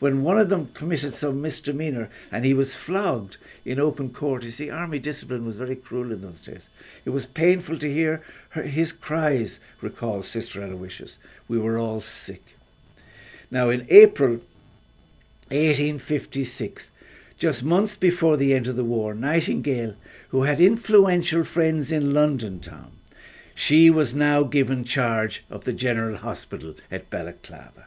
When 0.00 0.22
one 0.22 0.38
of 0.38 0.48
them 0.48 0.70
committed 0.74 1.14
some 1.14 1.40
misdemeanour 1.40 2.10
and 2.30 2.44
he 2.44 2.52
was 2.52 2.74
flogged 2.74 3.36
in 3.64 3.80
open 3.80 4.10
court, 4.10 4.42
you 4.42 4.50
see, 4.50 4.68
army 4.68 4.98
discipline 4.98 5.46
was 5.46 5.56
very 5.56 5.76
cruel 5.76 6.12
in 6.12 6.20
those 6.20 6.42
days. 6.42 6.68
It 7.04 7.10
was 7.10 7.26
painful 7.26 7.78
to 7.78 7.92
hear 7.92 8.22
her, 8.50 8.62
his 8.64 8.92
cries, 8.92 9.60
recalls 9.80 10.28
Sister 10.28 10.62
Aloysius. 10.62 11.16
We 11.48 11.58
were 11.58 11.78
all 11.78 12.00
sick. 12.00 12.56
Now, 13.50 13.70
in 13.70 13.86
April 13.88 14.40
1856, 15.54 16.90
just 17.38 17.62
months 17.62 17.96
before 17.96 18.36
the 18.36 18.54
end 18.54 18.66
of 18.66 18.76
the 18.76 18.84
war, 18.84 19.14
Nightingale, 19.14 19.94
who 20.28 20.42
had 20.42 20.60
influential 20.60 21.44
friends 21.44 21.92
in 21.92 22.12
London 22.12 22.60
town, 22.60 22.92
she 23.54 23.88
was 23.88 24.14
now 24.14 24.42
given 24.42 24.84
charge 24.84 25.44
of 25.48 25.64
the 25.64 25.72
General 25.72 26.16
Hospital 26.16 26.74
at 26.90 27.08
Balaclava. 27.08 27.86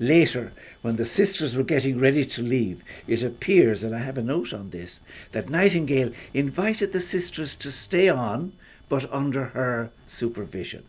Later, 0.00 0.52
when 0.82 0.96
the 0.96 1.04
sisters 1.04 1.54
were 1.54 1.62
getting 1.62 1.98
ready 2.00 2.24
to 2.24 2.42
leave, 2.42 2.82
it 3.06 3.22
appears, 3.22 3.84
and 3.84 3.94
I 3.94 3.98
have 3.98 4.18
a 4.18 4.22
note 4.22 4.52
on 4.52 4.70
this, 4.70 5.00
that 5.32 5.50
Nightingale 5.50 6.12
invited 6.32 6.92
the 6.92 7.00
sisters 7.00 7.54
to 7.56 7.70
stay 7.70 8.08
on, 8.08 8.52
but 8.88 9.12
under 9.12 9.46
her 9.46 9.90
supervision. 10.06 10.84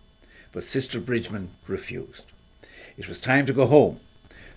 But 0.52 0.64
Sister 0.64 1.00
Bridgman 1.00 1.50
refused. 1.68 2.26
It 2.98 3.08
was 3.08 3.20
time 3.20 3.46
to 3.46 3.54
go 3.54 3.68
home. 3.68 4.00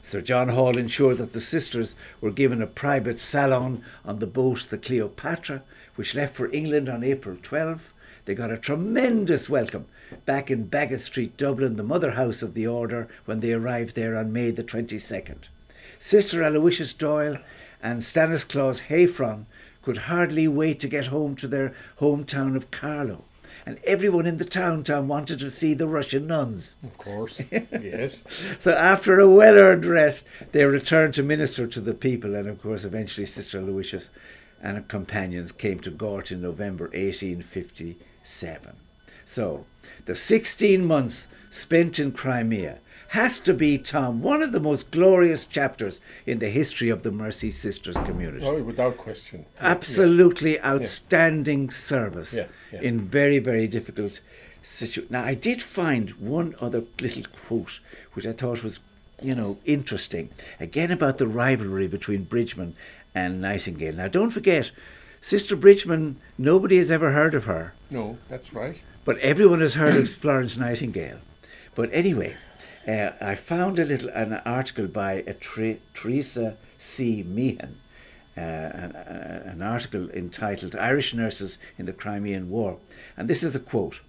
Sir 0.09 0.23
John 0.23 0.49
Hall 0.49 0.79
ensured 0.79 1.19
that 1.19 1.35
the 1.35 1.41
sisters 1.43 1.95
were 2.23 2.31
given 2.31 2.63
a 2.63 2.67
private 2.67 3.21
salon 3.21 3.85
on 4.07 4.21
the 4.21 4.27
boat 4.27 4.65
the 4.71 4.79
Cleopatra, 4.79 5.61
which 5.97 6.15
left 6.15 6.35
for 6.35 6.51
England 6.51 6.89
on 6.89 7.05
April 7.05 7.37
12. 7.43 7.91
They 8.25 8.35
got 8.35 8.51
a 8.51 8.57
tremendous 8.57 9.51
welcome 9.51 9.85
back 10.25 10.51
in 10.51 10.71
Baggot 10.71 11.01
Street, 11.01 11.37
Dublin, 11.37 11.77
the 11.77 11.83
mother 11.83 12.13
house 12.13 12.41
of 12.41 12.55
the 12.55 12.67
order, 12.67 13.07
when 13.27 13.41
they 13.41 13.53
arrived 13.53 13.97
there 13.97 14.17
on 14.17 14.33
May 14.33 14.51
the 14.51 14.65
22nd. 14.65 15.41
Sister 15.99 16.43
Aloysius 16.43 16.95
Doyle 16.95 17.37
and 17.83 18.03
Stanislaus 18.03 18.81
Hayfron 18.89 19.45
could 19.83 19.99
hardly 20.09 20.49
wait 20.49 20.81
to 20.81 20.89
get 20.89 21.09
home 21.09 21.37
to 21.37 21.47
their 21.47 21.75
hometown 22.01 22.57
of 22.57 22.71
Carlow. 22.71 23.25
And 23.67 23.79
everyone 23.85 24.27
in 24.27 24.39
the 24.39 24.45
town 24.45 24.85
town 24.85 25.09
wanted 25.09 25.39
to 25.41 25.51
see 25.51 25.75
the 25.75 25.87
Russian 25.87 26.27
nuns. 26.27 26.75
Of 26.83 26.97
course. 26.97 27.41
yes. 27.51 28.23
So 28.59 28.73
after 28.73 29.19
a 29.21 29.29
well-earned 29.29 29.85
rest, 29.85 30.25
they 30.53 30.65
returned 30.65 31.15
to 31.15 31.23
minister 31.23 31.67
to 31.67 31.81
the 31.81 31.95
people, 31.95 32.35
and 32.35 32.49
of 32.49 32.63
course, 32.63 32.85
eventually 32.85 33.27
Sister 33.27 33.59
Aloysius 33.59 34.09
and 34.63 34.77
her 34.77 34.83
companions 34.83 35.53
came 35.53 35.81
to 35.81 35.91
Gort 35.91 36.33
in 36.33 36.43
November 36.43 36.85
1857. 36.85 38.77
So 39.25 39.67
the 40.07 40.15
16 40.15 40.85
months 40.85 41.27
spent 41.51 41.99
in 41.99 42.13
Crimea 42.13 42.79
has 43.09 43.41
to 43.41 43.55
be, 43.55 43.79
Tom, 43.79 44.21
one 44.23 44.43
of 44.43 44.53
the 44.53 44.61
most 44.61 44.91
glorious 44.91 45.47
chapters 45.47 46.01
in 46.27 46.39
the 46.41 46.51
history 46.51 46.91
of 46.91 47.03
the 47.03 47.11
Mercy 47.11 47.51
Sisters 47.51 47.97
community. 48.05 48.45
Oh, 48.45 48.63
without 48.63 48.97
question. 48.99 49.47
Absolutely 49.61 50.61
outstanding 50.61 51.71
service 51.71 52.35
Yeah, 52.35 52.47
yeah. 52.73 52.81
in 52.83 53.01
very, 53.01 53.39
very 53.39 53.67
difficult 53.67 54.21
situations. 54.63 55.11
Now, 55.11 55.25
I 55.25 55.35
did 55.35 55.63
find 55.63 56.11
one 56.13 56.55
other 56.61 56.85
little 57.01 57.25
quote 57.47 57.81
which 58.13 58.27
I 58.27 58.33
thought 58.33 58.63
was, 58.63 58.81
you 59.23 59.35
know, 59.35 59.59
interesting. 59.65 60.29
Again, 60.61 60.91
about 60.91 61.19
the 61.19 61.27
rivalry 61.27 61.87
between 61.89 62.25
Bridgman 62.25 62.75
and 63.15 63.41
Nightingale. 63.41 63.95
Now, 63.95 64.09
don't 64.09 64.31
forget, 64.31 64.71
Sister 65.21 65.57
Bridgman, 65.57 66.17
nobody 66.37 66.77
has 66.79 66.91
ever 66.91 67.13
heard 67.13 67.35
of 67.35 67.45
her, 67.45 67.73
No, 67.91 68.19
that's 68.29 68.53
right. 68.53 68.83
but 69.05 69.19
everyone 69.19 69.61
has 69.61 69.75
heard 69.75 69.97
of 69.97 70.09
Florence 70.11 70.57
Nightingale. 70.59 71.19
But 71.75 71.91
anyway, 71.93 72.37
uh, 72.89 73.13
I 73.21 73.35
found 73.35 73.79
a 73.79 73.85
little 73.85 74.09
an 74.09 74.33
article 74.47 74.87
by 74.87 75.25
a 75.27 75.35
Tre- 75.35 75.79
Teresa 75.93 76.57
C. 76.79 77.23
Meehan, 77.23 77.77
uh, 78.37 78.41
an, 78.41 78.93
uh, 78.97 79.43
an 79.45 79.63
article 79.63 80.09
entitled 80.11 80.75
"Irish 80.75 81.13
Nurses 81.13 81.59
in 81.79 81.85
the 81.85 81.93
Crimean 81.93 82.49
War," 82.49 82.79
and 83.17 83.29
this 83.29 83.43
is 83.43 83.55
a 83.55 83.61
quote. 83.61 84.01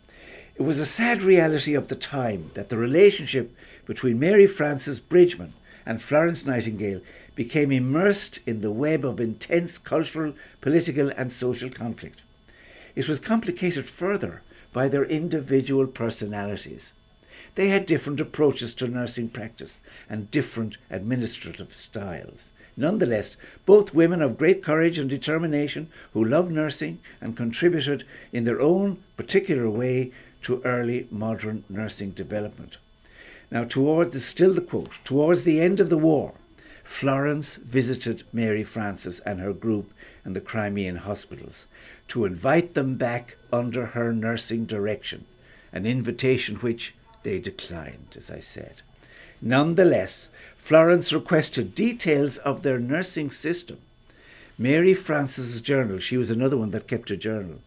It 0.55 0.61
was 0.61 0.79
a 0.79 0.85
sad 0.85 1.21
reality 1.21 1.73
of 1.73 1.89
the 1.89 1.95
time 1.95 2.51
that 2.53 2.69
the 2.69 2.77
relationship 2.77 3.53
between 3.85 4.17
Mary 4.19 4.47
Frances 4.47 4.99
Bridgman 4.99 5.53
and 5.85 6.01
Florence 6.01 6.45
Nightingale 6.45 7.01
became 7.35 7.71
immersed 7.71 8.39
in 8.45 8.61
the 8.61 8.71
web 8.71 9.03
of 9.03 9.19
intense 9.19 9.77
cultural, 9.77 10.33
political, 10.61 11.09
and 11.17 11.31
social 11.31 11.69
conflict. 11.69 12.21
It 12.95 13.07
was 13.07 13.19
complicated 13.19 13.87
further 13.87 14.41
by 14.71 14.87
their 14.87 15.05
individual 15.05 15.87
personalities. 15.87 16.93
They 17.59 17.67
had 17.67 17.85
different 17.85 18.21
approaches 18.21 18.73
to 18.75 18.87
nursing 18.87 19.27
practice 19.27 19.81
and 20.09 20.31
different 20.31 20.77
administrative 20.89 21.73
styles. 21.73 22.51
Nonetheless, 22.77 23.35
both 23.65 23.93
women 23.93 24.21
of 24.21 24.37
great 24.37 24.63
courage 24.63 24.97
and 24.97 25.09
determination 25.09 25.89
who 26.13 26.23
loved 26.23 26.53
nursing 26.53 26.99
and 27.19 27.35
contributed 27.35 28.05
in 28.31 28.45
their 28.45 28.61
own 28.61 29.03
particular 29.17 29.69
way 29.69 30.13
to 30.43 30.61
early 30.63 31.09
modern 31.11 31.65
nursing 31.67 32.11
development. 32.11 32.77
Now, 33.51 33.65
towards 33.65 34.11
the, 34.11 34.21
still 34.21 34.53
the 34.53 34.61
quote, 34.61 34.91
towards 35.03 35.43
the 35.43 35.59
end 35.59 35.81
of 35.81 35.89
the 35.89 35.97
war, 35.97 36.35
Florence 36.85 37.55
visited 37.55 38.23
Mary 38.31 38.63
Frances 38.63 39.19
and 39.25 39.41
her 39.41 39.51
group 39.51 39.91
in 40.25 40.31
the 40.31 40.39
Crimean 40.39 40.95
hospitals 40.95 41.65
to 42.07 42.23
invite 42.23 42.73
them 42.73 42.95
back 42.95 43.35
under 43.51 43.87
her 43.87 44.13
nursing 44.13 44.63
direction, 44.63 45.25
an 45.73 45.85
invitation 45.85 46.55
which 46.55 46.93
they 47.23 47.39
declined, 47.39 48.15
as 48.17 48.29
I 48.29 48.39
said. 48.39 48.81
Nonetheless, 49.41 50.29
Florence 50.57 51.11
requested 51.13 51.75
details 51.75 52.37
of 52.37 52.63
their 52.63 52.79
nursing 52.79 53.31
system. 53.31 53.77
Mary 54.57 54.93
Frances's 54.93 55.61
journal, 55.61 55.99
she 55.99 56.17
was 56.17 56.29
another 56.29 56.57
one 56.57 56.71
that 56.71 56.87
kept 56.87 57.09
a 57.11 57.17
journal. 57.17 57.59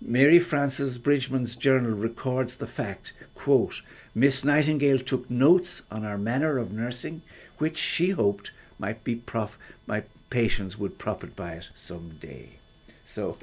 Mary 0.00 0.38
Frances 0.38 0.96
Bridgman's 0.96 1.56
journal 1.56 1.92
records 1.92 2.56
the 2.56 2.66
fact, 2.66 3.12
quote, 3.34 3.82
Miss 4.14 4.44
Nightingale 4.44 5.00
took 5.00 5.28
notes 5.30 5.82
on 5.90 6.04
our 6.04 6.16
manner 6.16 6.56
of 6.56 6.72
nursing, 6.72 7.22
which 7.58 7.76
she 7.76 8.10
hoped 8.10 8.50
might 8.78 9.04
be 9.04 9.14
prof- 9.16 9.58
my 9.86 10.04
patients 10.30 10.78
would 10.78 10.98
profit 10.98 11.36
by 11.36 11.52
it 11.52 11.68
some 11.74 12.10
day. 12.20 12.50
So, 13.04 13.36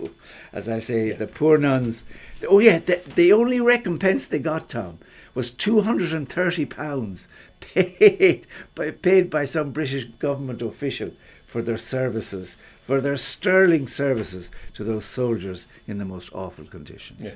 as 0.52 0.68
I 0.68 0.80
say, 0.80 1.12
the 1.12 1.28
poor 1.28 1.58
nuns. 1.58 2.04
Oh 2.50 2.60
yeah, 2.60 2.80
the, 2.80 3.02
the 3.16 3.34
only 3.34 3.60
recompense 3.60 4.28
they 4.28 4.40
got, 4.40 4.70
Tom, 4.70 4.98
was 5.38 5.52
two 5.52 5.82
hundred 5.82 6.12
and 6.14 6.28
thirty 6.28 6.66
pounds 6.66 7.28
paid 7.60 8.46
by 8.76 8.90
paid 8.92 9.30
by 9.30 9.46
some 9.46 9.72
British 9.72 10.06
government 10.28 10.62
official 10.62 11.12
for 11.46 11.62
their 11.62 11.78
services, 11.78 12.56
for 12.88 13.00
their 13.02 13.18
sterling 13.18 13.88
services 13.88 14.50
to 14.74 14.84
those 14.84 15.06
soldiers 15.06 15.68
in 15.88 15.98
the 16.00 16.06
most 16.06 16.34
awful 16.34 16.66
conditions. 16.66 17.22
Yeah. 17.22 17.34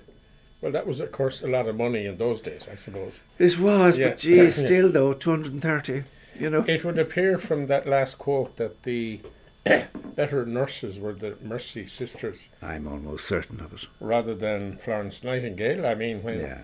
Well, 0.61 0.71
that 0.71 0.85
was, 0.87 0.99
of 0.99 1.11
course, 1.11 1.41
a 1.43 1.47
lot 1.47 1.67
of 1.67 1.75
money 1.75 2.05
in 2.05 2.17
those 2.17 2.41
days, 2.41 2.67
I 2.71 2.75
suppose. 2.75 3.19
It 3.39 3.57
was, 3.59 3.97
Yeah. 3.97 4.09
but 4.09 4.17
gee, 4.19 4.35
Yeah. 4.35 4.49
still 4.51 4.89
though, 4.89 5.13
230, 5.13 6.03
you 6.39 6.49
know. 6.49 6.63
It 6.67 6.83
would 6.83 6.99
appear 6.99 7.37
from 7.37 7.67
that 7.67 7.87
last 7.87 8.17
quote 8.17 8.57
that 8.57 8.83
the 8.83 9.19
better 10.15 10.45
nurses 10.45 10.97
were 10.99 11.13
the 11.13 11.35
Mercy 11.41 11.87
sisters 11.87 12.39
I'm 12.61 12.87
almost 12.87 13.27
certain 13.27 13.59
of 13.59 13.73
it. 13.73 13.85
rather 13.99 14.33
than 14.35 14.77
Florence 14.77 15.23
Nightingale. 15.23 15.85
I 15.85 15.93
mean, 15.95 16.23
when 16.23 16.39
Yeah. 16.39 16.61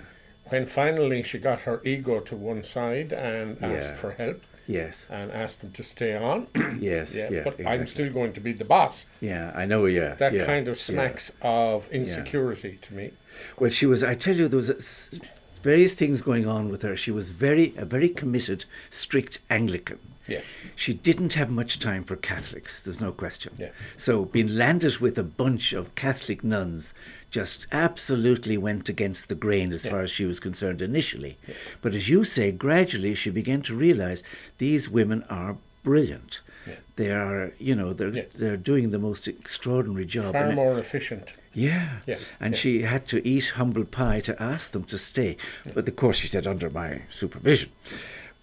When 0.49 0.65
finally 0.65 1.23
she 1.23 1.37
got 1.37 1.61
her 1.61 1.81
ego 1.83 2.19
to 2.19 2.35
one 2.35 2.63
side 2.63 3.11
and 3.11 3.61
asked 3.63 3.95
for 3.95 4.11
help 4.11 4.41
Yes, 4.67 5.05
and 5.09 5.31
asked 5.31 5.61
them 5.61 5.71
to 5.71 5.83
stay 5.83 6.15
on, 6.15 6.47
yes, 6.81 7.15
yeah, 7.15 7.29
yeah, 7.31 7.43
but 7.45 7.53
exactly. 7.53 7.65
I'm 7.65 7.87
still 7.87 8.11
going 8.11 8.33
to 8.33 8.41
be 8.41 8.51
the 8.51 8.65
boss. 8.65 9.05
Yeah, 9.21 9.53
I 9.55 9.65
know, 9.65 9.85
yeah. 9.85 10.15
That 10.15 10.33
yeah, 10.33 10.45
kind 10.45 10.67
of 10.67 10.75
yeah. 10.75 10.83
smacks 10.83 11.31
of 11.41 11.89
insecurity 11.89 12.77
to 12.81 12.93
me. 12.93 13.11
Well, 13.57 13.69
she 13.69 13.85
was. 13.85 14.03
I 14.03 14.13
tell 14.13 14.35
you, 14.35 14.49
there 14.49 14.57
was 14.57 14.69
a 14.69 15.61
various 15.61 15.95
things 15.95 16.21
going 16.21 16.47
on 16.47 16.67
with 16.67 16.81
her. 16.81 16.97
She 16.97 17.11
was 17.11 17.29
very 17.29 17.73
a 17.77 17.85
very 17.85 18.09
committed, 18.09 18.65
strict 18.89 19.39
Anglican. 19.49 19.99
Yes. 20.27 20.43
She 20.75 20.93
didn't 20.93 21.35
have 21.35 21.49
much 21.49 21.79
time 21.79 22.03
for 22.03 22.17
Catholics. 22.17 22.81
There's 22.81 22.99
no 22.99 23.13
question. 23.13 23.53
Yeah. 23.57 23.69
So 23.95 24.25
being 24.25 24.57
landed 24.57 24.97
with 24.97 25.17
a 25.17 25.23
bunch 25.23 25.71
of 25.71 25.95
Catholic 25.95 26.43
nuns 26.43 26.93
just 27.37 27.67
absolutely 27.71 28.57
went 28.57 28.89
against 28.89 29.29
the 29.29 29.35
grain 29.45 29.71
as 29.71 29.83
Yeah. 29.85 29.91
far 29.91 30.01
as 30.01 30.11
she 30.11 30.25
was 30.25 30.39
concerned 30.39 30.81
initially. 30.81 31.33
But 31.83 31.93
as 31.99 32.09
you 32.09 32.23
say, 32.23 32.51
gradually 32.51 33.13
she 33.15 33.29
began 33.41 33.61
to 33.63 33.75
realize 33.87 34.23
these 34.57 34.89
women 34.99 35.23
are 35.29 35.57
brilliant. 35.83 36.33
Yeah. 36.67 36.75
They 36.95 37.09
are, 37.11 37.53
you 37.67 37.75
know, 37.79 37.93
they're 37.93 38.15
Yeah. 38.19 38.25
they're 38.41 38.63
doing 38.71 38.85
the 38.91 38.99
most 39.09 39.27
extraordinary 39.27 40.05
job. 40.17 40.33
Far 40.33 40.51
more 40.63 40.79
efficient. 40.79 41.27
yeah. 41.53 41.87
Yeah, 42.11 42.19
And 42.43 42.53
yeah. 42.53 42.59
she 42.61 42.71
had 42.93 43.03
to 43.13 43.17
eat 43.33 43.47
humble 43.59 43.85
pie 43.85 44.21
to 44.29 44.33
ask 44.53 44.65
them 44.71 44.83
to 44.85 44.97
stay. 44.97 45.31
But 45.75 45.87
of 45.87 45.95
course, 45.95 46.17
she 46.21 46.27
said, 46.33 46.45
under 46.47 46.69
my 46.81 46.91
supervision. 47.21 47.69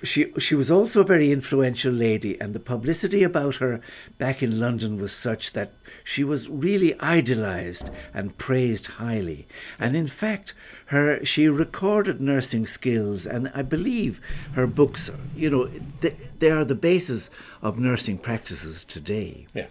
She, 0.05 0.33
she 0.39 0.55
was 0.55 0.71
also 0.71 1.01
a 1.01 1.05
very 1.05 1.33
influential 1.33 1.93
lady, 1.93 2.41
and 2.41 2.55
the 2.55 2.61
publicity 2.61 3.23
about 3.23 3.57
her 3.57 3.81
back 4.19 4.43
in 4.43 4.61
London 4.61 5.01
was 5.01 5.13
such 5.13 5.53
that 5.53 5.73
she 6.05 6.23
was 6.23 6.49
really 6.49 6.99
idolized 7.01 7.91
and 8.13 8.37
praised 8.37 8.87
highly. 8.87 9.47
And 9.79 9.97
in 9.97 10.07
fact, 10.07 10.53
her 10.87 11.25
she 11.25 11.49
recorded 11.49 12.21
nursing 12.21 12.67
skills, 12.67 13.27
and 13.27 13.51
I 13.55 13.63
believe 13.63 14.21
her 14.53 14.67
books, 14.67 15.11
you 15.35 15.49
know, 15.49 15.71
they, 16.01 16.17
they 16.39 16.51
are 16.51 16.65
the 16.65 16.75
basis 16.75 17.31
of 17.63 17.79
nursing 17.79 18.19
practices 18.19 18.85
today. 18.85 19.47
Yeah. 19.55 19.67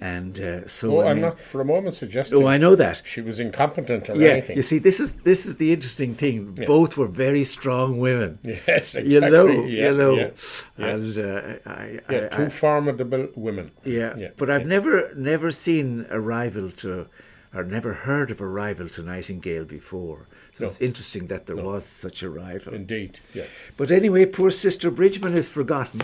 And 0.00 0.38
uh, 0.40 0.66
so 0.68 0.98
Oh, 0.98 1.00
I 1.00 1.10
I'm 1.10 1.16
mean- 1.16 1.22
not 1.22 1.40
for 1.40 1.60
a 1.60 1.64
moment 1.64 1.94
suggesting 1.94 2.42
Oh, 2.42 2.46
I 2.46 2.58
know 2.58 2.74
that. 2.76 3.00
she 3.04 3.20
was 3.20 3.38
incompetent 3.38 4.10
or 4.10 4.16
Yeah, 4.16 4.30
anything. 4.30 4.56
you 4.56 4.62
see, 4.62 4.78
this 4.78 4.98
is 5.00 5.12
this 5.22 5.46
is 5.46 5.56
the 5.56 5.72
interesting 5.72 6.14
thing. 6.14 6.56
Yeah. 6.58 6.66
Both 6.66 6.96
were 6.96 7.06
very 7.06 7.44
strong 7.44 7.98
women. 8.00 8.38
Yes, 8.42 8.94
exactly. 8.96 9.12
You 9.14 9.20
know, 9.20 9.46
yeah, 9.64 9.90
you 9.90 9.96
know, 9.96 10.30
and 10.76 11.18
uh, 11.18 11.42
I, 11.64 11.72
I, 11.72 12.00
Yeah, 12.10 12.28
I, 12.32 12.36
two 12.36 12.48
formidable 12.50 13.28
women. 13.36 13.70
yeah, 13.84 14.14
yeah, 14.18 14.30
But 14.36 14.50
I've 14.50 14.66
never 14.66 15.12
never 15.16 15.50
seen 15.52 16.06
a 16.10 16.20
rival 16.20 16.70
to, 16.82 17.06
or 17.54 17.62
never 17.62 17.92
heard 17.94 18.30
of 18.32 18.40
a 18.40 18.46
rival 18.48 18.88
to 18.90 19.02
Nightingale 19.02 19.64
before. 19.64 20.26
So 20.52 20.64
No. 20.64 20.70
it's 20.70 20.80
interesting 20.80 21.28
that 21.28 21.46
there 21.46 21.56
No. 21.56 21.62
was 21.72 21.84
such 21.86 22.22
a 22.22 22.28
rival. 22.28 22.74
Indeed, 22.74 23.20
yeah. 23.32 23.44
But 23.76 23.90
anyway, 23.90 24.26
poor 24.26 24.50
Sister 24.50 24.90
Bridgman 24.90 25.34
is 25.36 25.48
forgotten. 25.48 26.02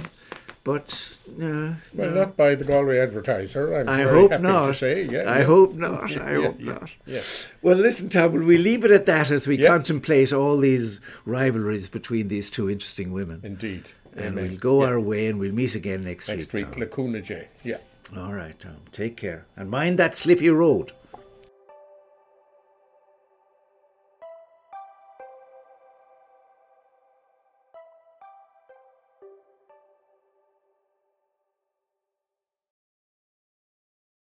But 0.73 1.11
uh, 1.29 1.75
Well, 1.95 2.11
no. 2.11 2.15
not 2.15 2.37
by 2.37 2.55
the 2.55 2.65
Galway 2.65 2.99
Advertiser. 2.99 3.75
I'm 3.81 3.89
I 3.89 4.05
very 4.05 4.15
hope 4.21 4.31
happy 4.31 4.43
not. 4.43 4.67
to 4.67 4.75
say. 4.75 5.03
Yeah, 5.05 5.21
I 5.23 5.39
yeah. 5.39 5.45
hope 5.45 5.75
not. 5.75 6.05
I 6.17 6.33
Yeah, 6.33 6.43
hope 6.47 6.61
not. 6.61 6.91
Yeah. 7.07 7.21
Well, 7.63 7.77
listen, 7.77 8.09
Tom, 8.09 8.33
will 8.33 8.45
we 8.45 8.57
leave 8.59 8.85
it 8.85 8.91
at 8.91 9.07
that 9.07 9.31
as 9.31 9.47
we 9.47 9.59
contemplate 9.59 10.33
all 10.33 10.59
these 10.59 11.01
rivalries 11.25 11.89
between 11.89 12.29
these 12.29 12.51
two 12.51 12.71
interesting 12.71 13.13
women? 13.13 13.41
Indeed. 13.43 13.85
and 14.15 14.27
Amen. 14.39 14.51
we'll 14.51 14.59
go 14.59 14.85
our 14.85 15.01
way 15.01 15.27
and 15.29 15.39
we'll 15.39 15.53
meet 15.53 15.75
again 15.75 16.03
next, 16.05 16.29
next 16.29 16.53
week. 16.53 16.67
week. 16.69 16.77
Le 16.79 16.87
cúnamh 16.87 17.25
Dé. 17.27 17.47
Yeah. 17.65 17.79
All 18.17 18.33
right, 18.33 18.59
Tom. 18.59 18.77
Take 18.93 19.17
care. 19.17 19.47
And 19.57 19.71
mind 19.71 19.99
that 19.99 20.15
slippy 20.15 20.49
road. 20.51 20.93